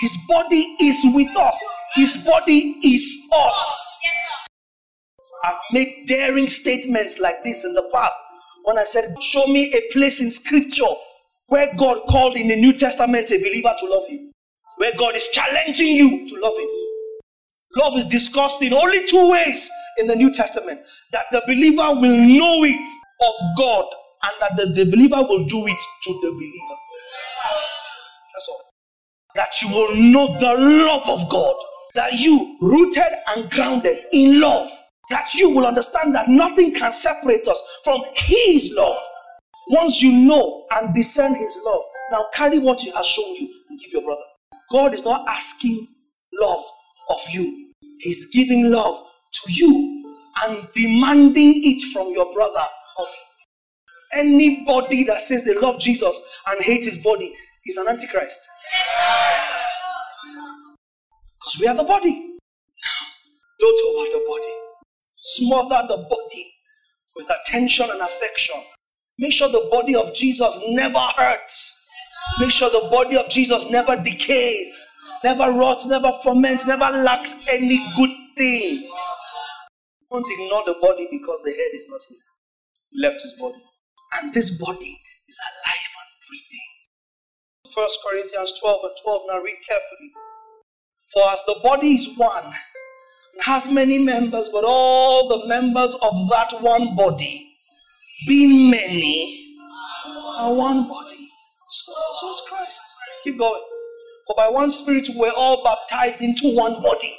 [0.00, 1.62] His body is with us.
[1.94, 4.00] His body is us.
[5.44, 8.16] I've made daring statements like this in the past
[8.64, 10.84] when I said, Show me a place in scripture
[11.48, 14.30] where God called in the New Testament a believer to love him,
[14.76, 16.68] where God is challenging you to love him.
[17.76, 19.68] Love is discussed in only two ways
[19.98, 20.80] in the New Testament
[21.12, 22.88] that the believer will know it
[23.20, 23.84] of God
[24.22, 26.78] and that the, the believer will do it to the believer.
[28.32, 28.60] That's all.
[29.34, 30.54] That you will know the
[30.86, 31.56] love of God,
[31.94, 33.02] that you, rooted
[33.34, 34.70] and grounded in love,
[35.12, 38.96] that you will understand that nothing can separate us from His love.
[39.68, 43.78] Once you know and discern His love, now carry what He has shown you and
[43.78, 44.22] give your brother.
[44.70, 45.86] God is not asking
[46.40, 46.64] love
[47.10, 48.98] of you, He's giving love
[49.34, 52.64] to you and demanding it from your brother
[52.98, 53.06] of.
[54.14, 57.32] Anybody that says they love Jesus and hate his body
[57.64, 58.46] is an antichrist.
[61.38, 62.10] Because we are the body.
[62.10, 63.06] Now,
[63.58, 64.71] don't over the body.
[65.36, 66.52] Smother the body
[67.16, 68.56] with attention and affection.
[69.18, 71.78] Make sure the body of Jesus never hurts.
[72.38, 74.86] Make sure the body of Jesus never decays,
[75.24, 78.88] never rots, never ferments, never lacks any good thing.
[80.10, 82.18] Don't ignore the body because the head is not here.
[82.92, 83.58] He left his body.
[84.20, 86.70] And this body is alive and breathing.
[87.74, 89.22] First Corinthians 12 and 12.
[89.28, 90.12] Now read carefully.
[91.12, 92.52] For as the body is one
[93.40, 97.56] has many members, but all the members of that one body,
[98.26, 99.56] being many,
[100.38, 101.28] are one body.
[101.70, 102.82] So also is Christ.
[103.24, 103.62] Keep going.
[104.26, 107.18] For by one Spirit we're all baptized into one body,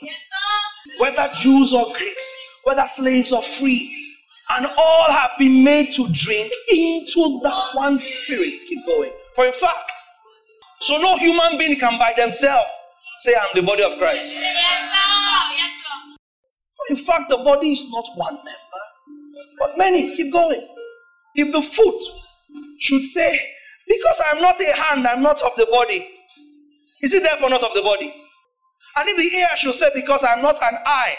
[1.00, 3.94] whether Jews or Greeks, whether slaves or free,
[4.52, 8.54] and all have been made to drink into that one Spirit.
[8.68, 9.12] Keep going.
[9.36, 10.00] For in fact,
[10.80, 12.70] so no human being can by themselves
[13.18, 14.38] say, I'm the body of Christ.
[16.90, 18.82] In fact, the body is not one member,
[19.60, 20.16] but many.
[20.16, 20.68] Keep going.
[21.36, 22.02] If the foot
[22.80, 23.40] should say,
[23.88, 26.08] Because I'm not a hand, I'm not of the body.
[27.02, 28.14] Is it therefore not of the body?
[28.96, 31.16] And if the ear should say, Because I'm not an eye,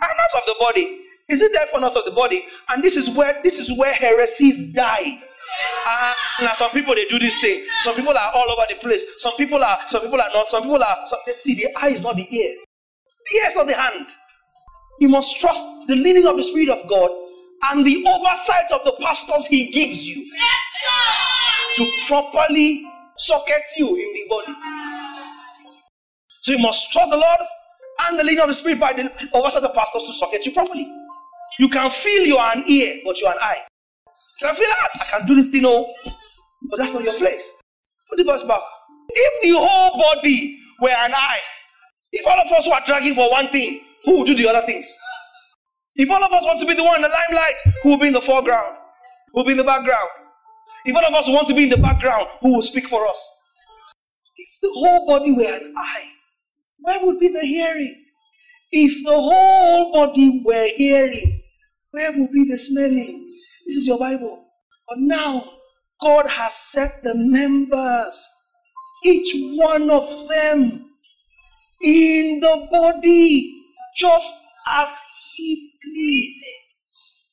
[0.00, 1.00] I'm not of the body.
[1.28, 2.44] Is it therefore not of the body?
[2.68, 5.22] And this is where this is where heresies die.
[5.86, 7.64] Uh, now some people they do this thing.
[7.82, 9.04] Some people are all over the place.
[9.18, 10.46] Some people are, some people are not.
[10.48, 10.96] Some people are.
[11.06, 12.56] Some, see, the eye is not the ear.
[13.30, 14.06] The ear is not the hand.
[15.00, 17.10] You must trust the leading of the Spirit of God
[17.64, 20.30] and the oversight of the pastors He gives you
[21.76, 22.84] to properly
[23.16, 24.54] socket you in the body.
[26.42, 27.40] So you must trust the Lord
[28.06, 30.52] and the leading of the Spirit by the oversight of the pastors to socket you
[30.52, 30.90] properly.
[31.58, 33.62] You can feel you are an ear, but you are an eye.
[34.40, 35.92] You can feel that I can do this thing, oh,
[36.70, 37.50] but that's not your place.
[38.10, 38.60] Put the verse back.
[39.10, 41.40] If the whole body were an eye,
[42.12, 44.96] if all of us were dragging for one thing, who will do the other things?
[45.96, 48.08] If all of us want to be the one in the limelight, who will be
[48.08, 48.76] in the foreground?
[49.32, 50.08] Who will be in the background?
[50.84, 53.28] If all of us want to be in the background, who will speak for us?
[54.36, 56.10] If the whole body were an eye,
[56.78, 58.04] where would be the hearing?
[58.72, 61.42] If the whole body were hearing,
[61.92, 63.38] where would be the smelling?
[63.66, 64.48] This is your Bible.
[64.88, 65.48] But now,
[66.00, 68.28] God has set the members,
[69.04, 70.90] each one of them,
[71.82, 73.53] in the body,
[73.96, 74.34] just
[74.68, 75.00] as
[75.36, 77.28] He pleased.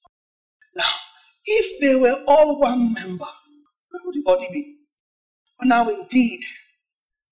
[0.76, 0.92] Now,
[1.46, 4.78] if they were all one member, where would the body be?
[5.60, 6.42] But now, indeed,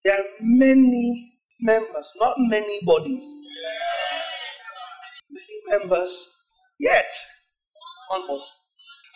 [0.04, 3.42] there are many members, not many bodies.
[5.30, 6.36] Many members,
[6.80, 7.12] yet
[8.10, 8.44] one body.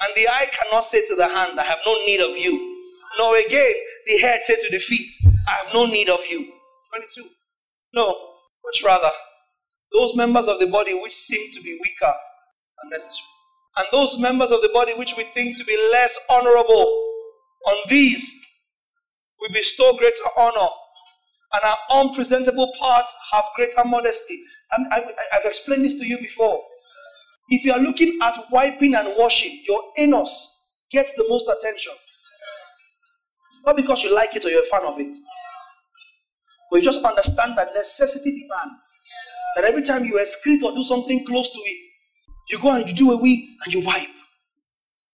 [0.02, 2.70] And the eye cannot say to the hand, I have no need of you.
[3.18, 3.74] Nor again,
[4.08, 5.12] the head say to the feet,
[5.48, 6.52] I have no need of you.
[6.90, 7.30] 22.
[7.94, 8.16] No,
[8.66, 9.12] much rather,
[9.94, 13.28] those members of the body which seem to be weaker are necessary.
[13.78, 16.86] And those members of the body which we think to be less honorable,
[17.66, 18.34] on these
[19.42, 20.70] we bestow greater honor,
[21.54, 24.40] and our unpresentable parts have greater modesty.
[24.72, 26.62] I, have explained this to you before.
[27.50, 30.50] If you are looking at wiping and washing, your anus
[30.90, 31.94] gets the most attention.
[33.66, 35.16] Not because you like it or you're a fan of it,
[36.72, 39.00] but you just understand that necessity demands
[39.56, 41.84] that every time you excrete or do something close to it,
[42.50, 44.08] you go and you do a wee and you wipe.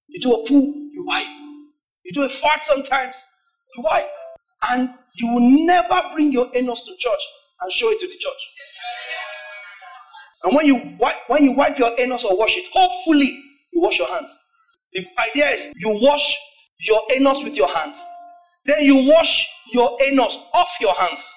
[0.07, 1.27] You do a poo, you wipe.
[2.05, 3.23] You do a fart sometimes,
[3.75, 4.07] you wipe.
[4.69, 7.21] And you will never bring your anus to church
[7.61, 8.47] and show it to the church.
[10.43, 13.37] And when you wipe, when you wipe your anus or wash it, hopefully
[13.73, 14.37] you wash your hands.
[14.93, 16.35] The idea is you wash
[16.79, 18.03] your anus with your hands.
[18.65, 21.33] Then you wash your anus off your hands.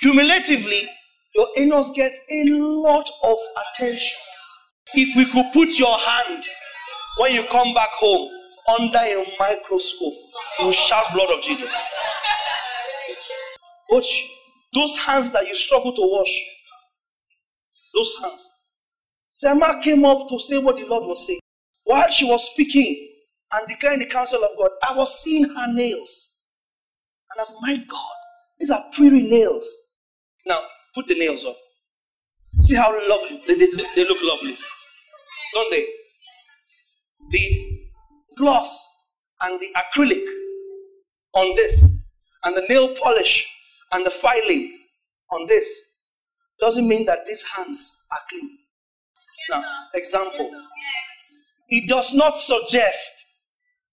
[0.00, 0.88] Cumulatively,
[1.34, 4.18] your anus gets a lot of attention.
[4.94, 6.44] If we could put your hand
[7.18, 8.30] when you come back home
[8.68, 10.14] under a microscope,
[10.60, 11.74] you shout blood of Jesus.
[13.90, 14.28] Watch
[14.74, 16.44] those hands that you struggle to wash,
[17.94, 18.50] those hands.
[19.30, 21.40] Sema came up to say what the Lord was saying.
[21.84, 23.08] While she was speaking
[23.52, 26.36] and declaring the counsel of God, I was seeing her nails.
[27.36, 28.16] And said, My God,
[28.58, 29.66] these are pretty nails.
[30.46, 30.62] Now,
[30.94, 31.56] put the nails up.
[32.60, 33.66] See how lovely they, they,
[33.96, 34.56] they look lovely,
[35.54, 35.86] don't they?
[37.30, 37.78] The
[38.36, 38.86] gloss
[39.40, 40.24] and the acrylic
[41.34, 42.04] on this,
[42.44, 43.48] and the nail polish
[43.92, 44.78] and the filing
[45.32, 45.96] on this
[46.60, 48.58] doesn't mean that these hands are clean.
[49.50, 49.62] Now,
[49.94, 50.50] example.
[51.68, 53.26] It does not suggest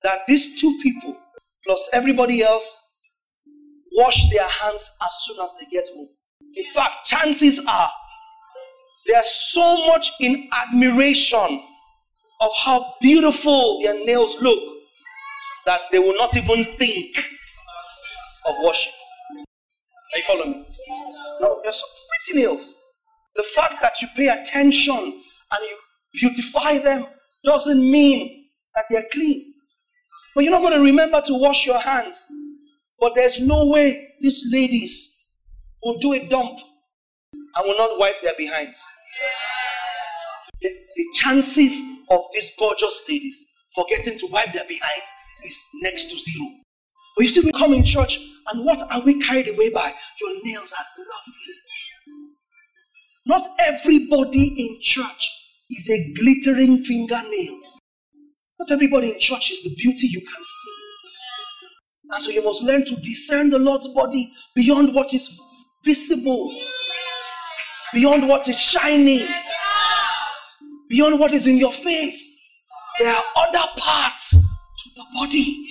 [0.03, 1.17] that these two people
[1.65, 2.75] plus everybody else
[3.93, 6.09] wash their hands as soon as they get home.
[6.59, 7.89] In fact, chances are
[9.07, 11.63] they're so much in admiration
[12.41, 14.61] of how beautiful their nails look
[15.65, 17.15] that they will not even think
[18.45, 18.91] of washing.
[20.13, 20.65] Are you following me?
[21.39, 21.85] No, you're so
[22.25, 22.75] pretty nails.
[23.37, 25.77] The fact that you pay attention and you
[26.13, 27.07] beautify them
[27.45, 29.53] doesn't mean that they're clean.
[30.35, 32.27] But you're not going to remember to wash your hands.
[32.99, 35.18] But there's no way these ladies
[35.83, 36.59] will do a dump
[37.33, 38.81] and will not wipe their behinds.
[40.61, 41.81] The, the chances
[42.11, 46.47] of these gorgeous ladies forgetting to wipe their behinds is next to zero.
[47.15, 48.19] But you see, we come in church,
[48.51, 49.93] and what are we carried away by?
[50.21, 51.55] Your nails are lovely.
[53.25, 55.29] Not everybody in church
[55.69, 57.59] is a glittering fingernail.
[58.59, 60.89] Not everybody in church is the beauty you can see.
[62.11, 65.29] And so you must learn to discern the Lord's body beyond what is
[65.83, 66.53] visible,
[67.93, 69.27] beyond what is shining,
[70.89, 72.35] beyond what is in your face.
[72.99, 75.67] There are other parts to the body.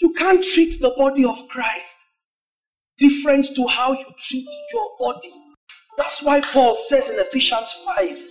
[0.00, 2.06] You can't treat the body of Christ
[2.98, 5.32] different to how you treat your body.
[5.96, 8.26] That's why Paul says in Ephesians 5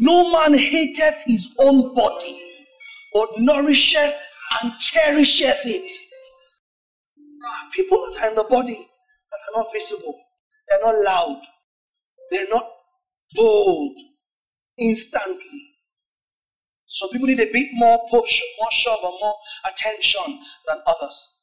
[0.00, 2.40] No man hateth his own body,
[3.12, 4.14] but nourisheth
[4.62, 5.90] and cherisheth it.
[7.72, 8.87] People that are in the body
[9.30, 10.14] that are not visible,
[10.68, 11.42] they're not loud,
[12.30, 12.68] they're not
[13.34, 13.96] bold
[14.78, 15.74] instantly.
[16.86, 19.34] Some people need a bit more push, more shove, and more
[19.70, 21.36] attention than others.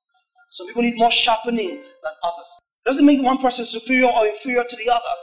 [0.49, 2.59] Some people need more sharpening than others.
[2.83, 5.15] It doesn't make one person superior or inferior to the other.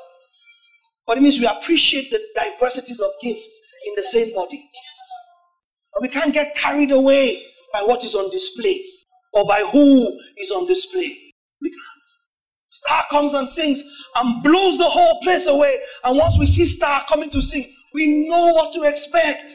[1.07, 4.63] But it means we appreciate the diversities of gifts in the same body.
[5.95, 8.81] And we can't get carried away by what is on display
[9.33, 11.33] or by who is on display.
[11.61, 11.92] We can't.
[12.85, 13.83] Star comes and sings
[14.17, 15.75] and blows the whole place away.
[16.05, 19.53] And once we see Star coming to sing, we know what to expect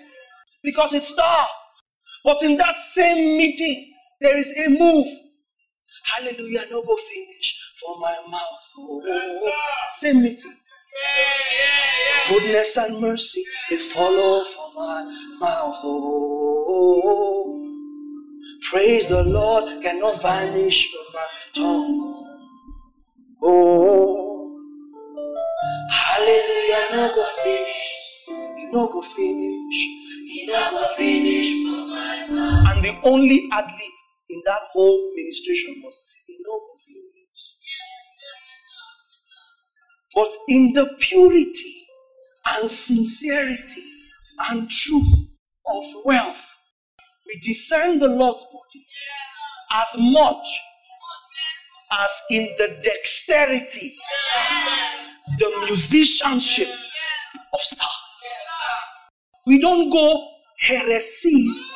[0.64, 1.46] because it's Star.
[2.24, 5.08] But in that same meeting, there is a move.
[6.06, 8.72] Hallelujah, no go finish for my mouth.
[8.80, 9.52] Oh,
[9.92, 10.54] same meeting.
[12.30, 15.04] Goodness and mercy, they follow for my
[15.40, 15.80] mouth.
[15.84, 17.62] Oh,
[18.70, 22.27] praise the Lord cannot vanish from my tongue.
[23.42, 24.60] Oh,
[25.92, 28.58] hallelujah, no go finish.
[28.58, 29.78] He no go finish.
[30.32, 31.48] He no go finish.
[32.70, 33.94] And the only ad lib
[34.30, 37.56] in that whole ministration was, He no go finish.
[40.16, 41.86] But in the purity
[42.48, 43.84] and sincerity
[44.50, 45.14] and truth
[45.68, 46.44] of wealth,
[47.28, 48.86] we discern the Lord's body
[49.74, 50.48] as much
[51.92, 53.96] as in the dexterity,
[55.40, 56.70] the musicianship
[57.54, 57.90] of star.
[59.46, 60.28] We don't go
[60.60, 61.76] heresies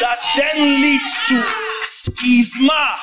[0.00, 1.40] that then leads to
[1.82, 2.96] schisma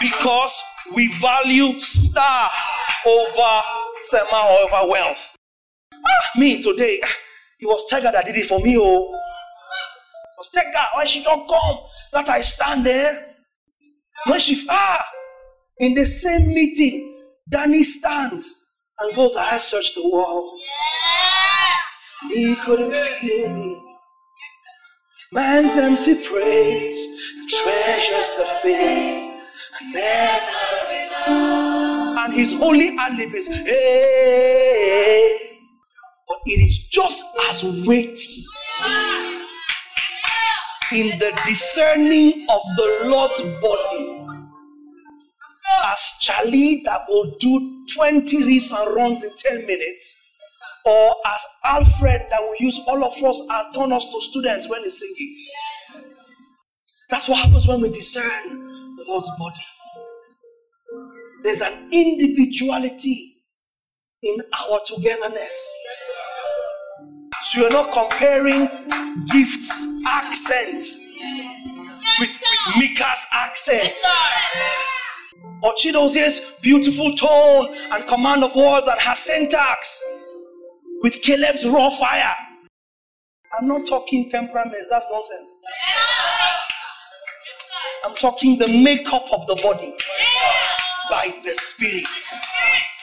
[0.00, 0.62] because
[0.94, 2.50] we value star
[3.06, 3.62] over
[4.00, 5.36] sema or over wealth.
[5.92, 7.00] Ah, me today,
[7.60, 8.76] it was Tega that did it for me.
[8.78, 11.78] Oh, it was Tega when she don't come
[12.12, 13.24] that I stand there.
[14.26, 15.06] When she ah
[15.78, 17.12] in the same meeting,
[17.50, 18.54] Danny stands
[19.00, 20.58] and goes, I searched the wall.
[22.32, 23.76] He couldn't feel me.
[25.32, 27.06] Man's empty praise,
[27.48, 29.34] treasures that fade,
[29.92, 30.56] never
[32.20, 35.38] And his only ad-lib is, hey.
[36.26, 38.44] But it is just as weighty
[40.92, 44.13] in the discerning of the Lord's body
[45.84, 50.20] as Charlie that will do 20 riffs and runs in 10 minutes,
[50.84, 54.82] or as Alfred that will use all of us as turn us to students when
[54.82, 55.36] he's singing.
[57.10, 58.48] That's what happens when we discern
[58.96, 59.62] the Lord's body.
[61.42, 63.36] There's an individuality
[64.22, 65.74] in our togetherness.
[67.42, 68.68] So you're not comparing
[69.26, 70.82] gifts, accent
[72.18, 73.92] with, with Mika's accent.
[75.62, 80.02] Or Chidozie's beautiful tone and command of words and her syntax
[81.00, 82.34] with Caleb's raw fire.
[83.58, 85.58] I'm not talking temperaments, that's nonsense.
[88.04, 89.94] I'm talking the makeup of the body
[91.10, 92.04] by the Spirit.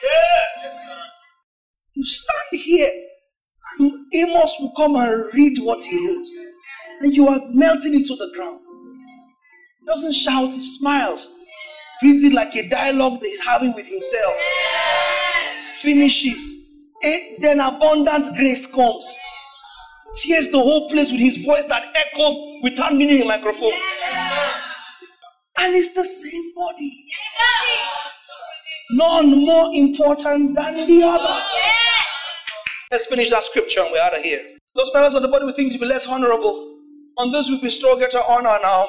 [0.03, 0.87] Yes.
[1.93, 2.91] You stand here,
[3.79, 6.27] and Amos will come and read what he wrote,
[7.01, 8.59] and you are melting into the ground.
[9.79, 11.27] He doesn't shout, he smiles,
[12.01, 14.33] reads it like a dialogue that he's having with himself.
[15.79, 16.67] Finishes.
[17.03, 19.17] Eh, then abundant grace comes.
[20.15, 23.71] Tears the whole place with his voice that echoes without needing a microphone.
[25.57, 26.91] And it's the same body.
[28.91, 31.43] None more important than the other.
[32.91, 34.41] Let's finish that scripture and we're out of here.
[34.75, 36.77] Those members of the body we think to be less honorable.
[37.17, 38.87] On those we bestow greater honor and our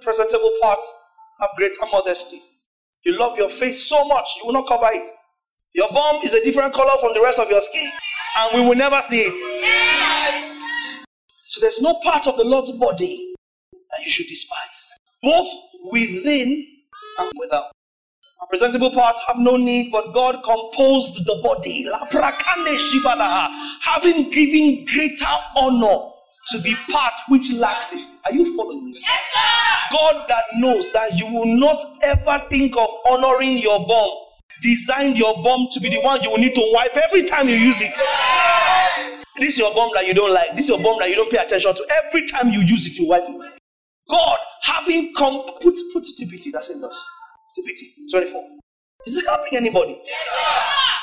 [0.00, 1.01] presentable parts
[1.42, 2.38] have greater modesty.
[3.04, 5.08] You love your face so much, you will not cover it.
[5.74, 7.90] Your bum is a different color from the rest of your skin,
[8.38, 9.36] and we will never see it.
[11.48, 13.34] So there's no part of the Lord's body
[13.72, 15.48] that you should despise, both
[15.90, 16.66] within
[17.18, 17.72] and without.
[18.48, 21.86] Presentable parts have no need, but God composed the body,
[23.80, 25.24] having given greater
[25.56, 26.11] honor
[26.52, 28.06] to the part which lacks it.
[28.26, 28.98] Are you following me?
[29.00, 29.96] Yes, sir.
[29.96, 34.10] God that knows that you will not ever think of honoring your bum,
[34.62, 37.54] designed your bum to be the one you will need to wipe every time you
[37.54, 37.94] use it.
[39.38, 40.54] This is your bomb that you don't like.
[40.54, 41.86] This is your bomb that you don't pay attention to.
[42.04, 43.44] Every time you use it, you wipe it.
[44.08, 47.06] God, having come, put, put to TPT, that's us.
[47.58, 48.61] TPT, 24.
[49.06, 50.00] Is it helping anybody?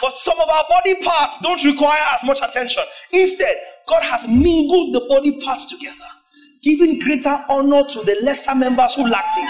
[0.02, 2.84] But some of our body parts don't require as much attention.
[3.12, 3.58] Instead,
[3.88, 6.06] God has mingled the body parts together,
[6.64, 9.50] giving greater honor to the lesser members who lacked it.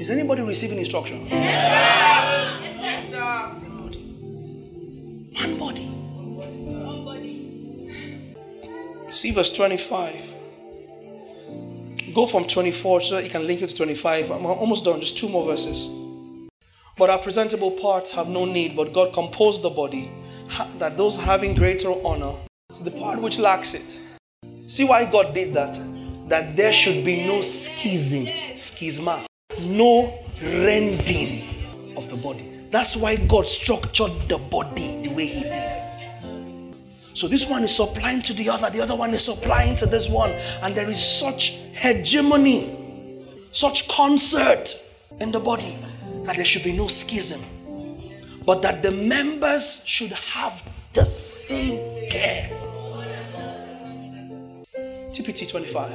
[0.00, 1.26] Is anybody receiving instruction?
[1.26, 2.80] Yes, sir.
[2.80, 3.20] Yes, sir.
[3.20, 4.00] One body.
[5.34, 5.86] One body.
[5.86, 7.36] One body.
[9.10, 10.39] See verse 25.
[12.14, 14.30] Go from 24 so that you can link it to 25.
[14.30, 15.88] I'm almost done, just two more verses.
[16.98, 20.10] But our presentable parts have no need, but God composed the body
[20.78, 22.34] that those having greater honor,
[22.70, 23.98] so the part which lacks it.
[24.66, 25.78] See why God did that?
[26.28, 29.24] That there should be no schism, schisma,
[29.62, 32.48] no rending of the body.
[32.70, 35.69] That's why God structured the body the way He did.
[37.20, 40.08] So this one is supplying to the other, the other one is supplying to this
[40.08, 40.30] one,
[40.62, 42.74] and there is such hegemony,
[43.52, 44.72] such concert
[45.20, 45.76] in the body
[46.22, 47.42] that there should be no schism,
[48.46, 50.62] but that the members should have
[50.94, 52.48] the same care.
[55.12, 55.92] TPT 25,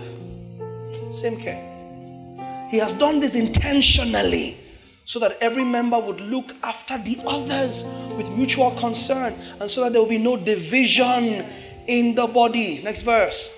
[1.10, 2.70] same care.
[2.70, 4.60] He has done this intentionally
[5.06, 7.86] so that every member would look after the others
[8.18, 11.46] with mutual concern and so that there will be no division
[11.88, 12.82] in the body.
[12.84, 13.56] Next verse.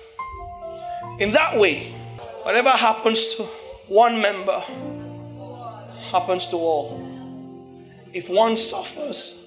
[1.18, 1.90] In that way,
[2.42, 3.42] whatever happens to
[3.88, 4.60] one member
[6.10, 7.02] happens to all.
[8.12, 9.46] If one suffers,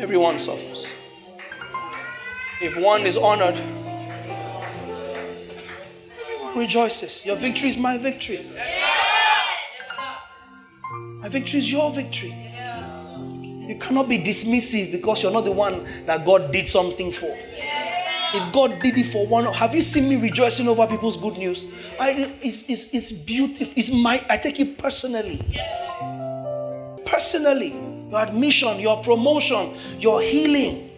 [0.00, 0.92] everyone suffers.
[2.60, 3.54] If one is honored,
[6.20, 7.24] everyone rejoices.
[7.24, 8.40] Your victory is my victory.
[11.20, 12.34] My victory is your victory.
[13.66, 17.36] You cannot be dismissive because you're not the one that God did something for.
[18.34, 21.64] If God did it for one, have you seen me rejoicing over people's good news?
[21.98, 23.72] I, it's, it's, it's beautiful.
[23.76, 25.40] It's my, I take it personally.
[27.04, 27.72] Personally,
[28.10, 30.90] your admission, your promotion, your healing,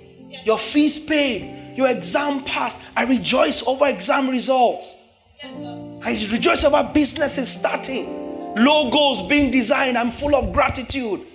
[0.45, 2.83] your fees paid, your exam passed.
[2.95, 4.97] I rejoice over exam results.
[5.43, 8.20] I rejoice over businesses starting
[8.57, 9.97] logos being designed.
[9.97, 11.27] I'm full of gratitude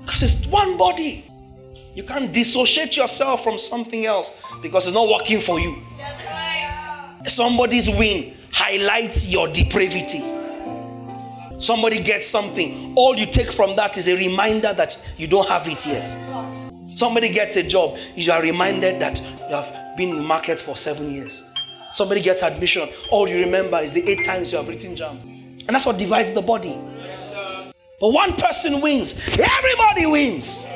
[0.00, 1.26] because it's one body.
[1.94, 5.82] You can't dissociate yourself from something else because it's not working for you.
[7.26, 10.22] Somebody's win highlights your depravity.
[11.58, 12.94] Somebody gets something.
[12.96, 16.08] All you take from that is a reminder that you don't have it yet.
[16.96, 17.98] Somebody gets a job.
[18.14, 21.44] You are reminded that you have been in market for seven years.
[21.92, 22.88] Somebody gets admission.
[23.10, 25.39] All you remember is the eight times you have written JAMB.
[25.70, 26.76] And that's what divides the body.
[28.00, 30.66] But one person wins, everybody wins.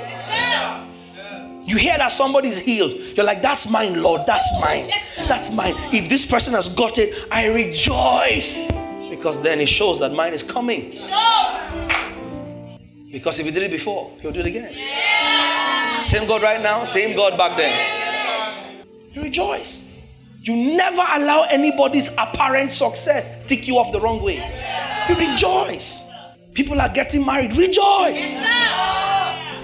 [1.67, 2.93] You hear that somebody's healed.
[3.17, 4.25] You're like, that's mine, Lord.
[4.25, 4.93] That's mine.
[5.27, 5.75] That's mine.
[5.93, 8.61] If this person has got it, I rejoice.
[9.11, 10.91] Because then it shows that mine is coming.
[13.11, 16.01] Because if he did it before, he'll do it again.
[16.01, 18.87] Same God right now, same God back then.
[19.13, 19.91] You rejoice.
[20.41, 24.64] You never allow anybody's apparent success tick you off the wrong way.
[25.09, 26.11] You rejoice.
[26.55, 27.57] People are getting married.
[27.57, 28.37] Rejoice.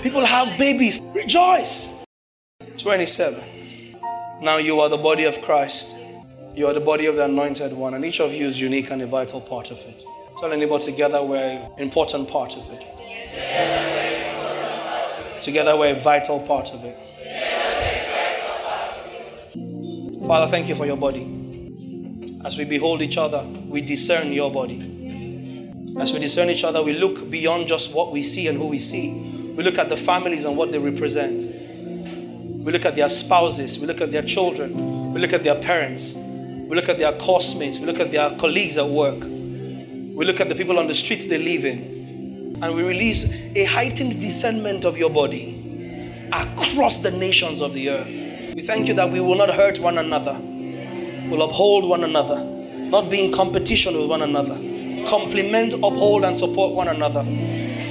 [0.02, 1.00] People have babies.
[1.14, 1.96] Rejoice.
[2.76, 3.42] 27.
[4.42, 5.96] Now you are the body of Christ.
[6.54, 9.00] You are the body of the anointed one, and each of you is unique and
[9.00, 10.02] a vital part of it.
[10.38, 12.84] Tell anybody together we're an important part of it.
[15.40, 16.96] Together we're a vital part of it.
[20.26, 21.24] Father, thank you for your body.
[22.44, 24.99] As we behold each other, we discern your body.
[25.98, 28.78] As we discern each other, we look beyond just what we see and who we
[28.78, 29.10] see.
[29.56, 31.42] We look at the families and what they represent.
[31.44, 33.78] We look at their spouses.
[33.78, 35.12] We look at their children.
[35.12, 36.14] We look at their parents.
[36.16, 37.80] We look at their classmates.
[37.80, 39.20] We look at their colleagues at work.
[39.20, 42.58] We look at the people on the streets they live in.
[42.62, 48.54] And we release a heightened discernment of your body across the nations of the earth.
[48.54, 50.38] We thank you that we will not hurt one another,
[51.28, 54.69] we'll uphold one another, not be in competition with one another
[55.06, 57.24] complement, uphold, and support one another,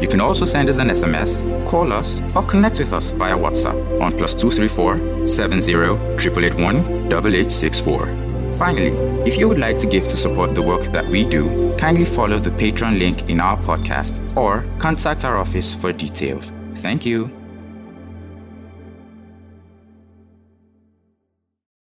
[0.01, 4.01] You can also send us an SMS, call us, or connect with us via WhatsApp
[4.01, 6.75] on plus 234 70 881
[7.07, 8.27] 8864.
[8.57, 8.91] Finally,
[9.27, 12.39] if you would like to give to support the work that we do, kindly follow
[12.39, 16.51] the Patreon link in our podcast or contact our office for details.
[16.75, 17.29] Thank you.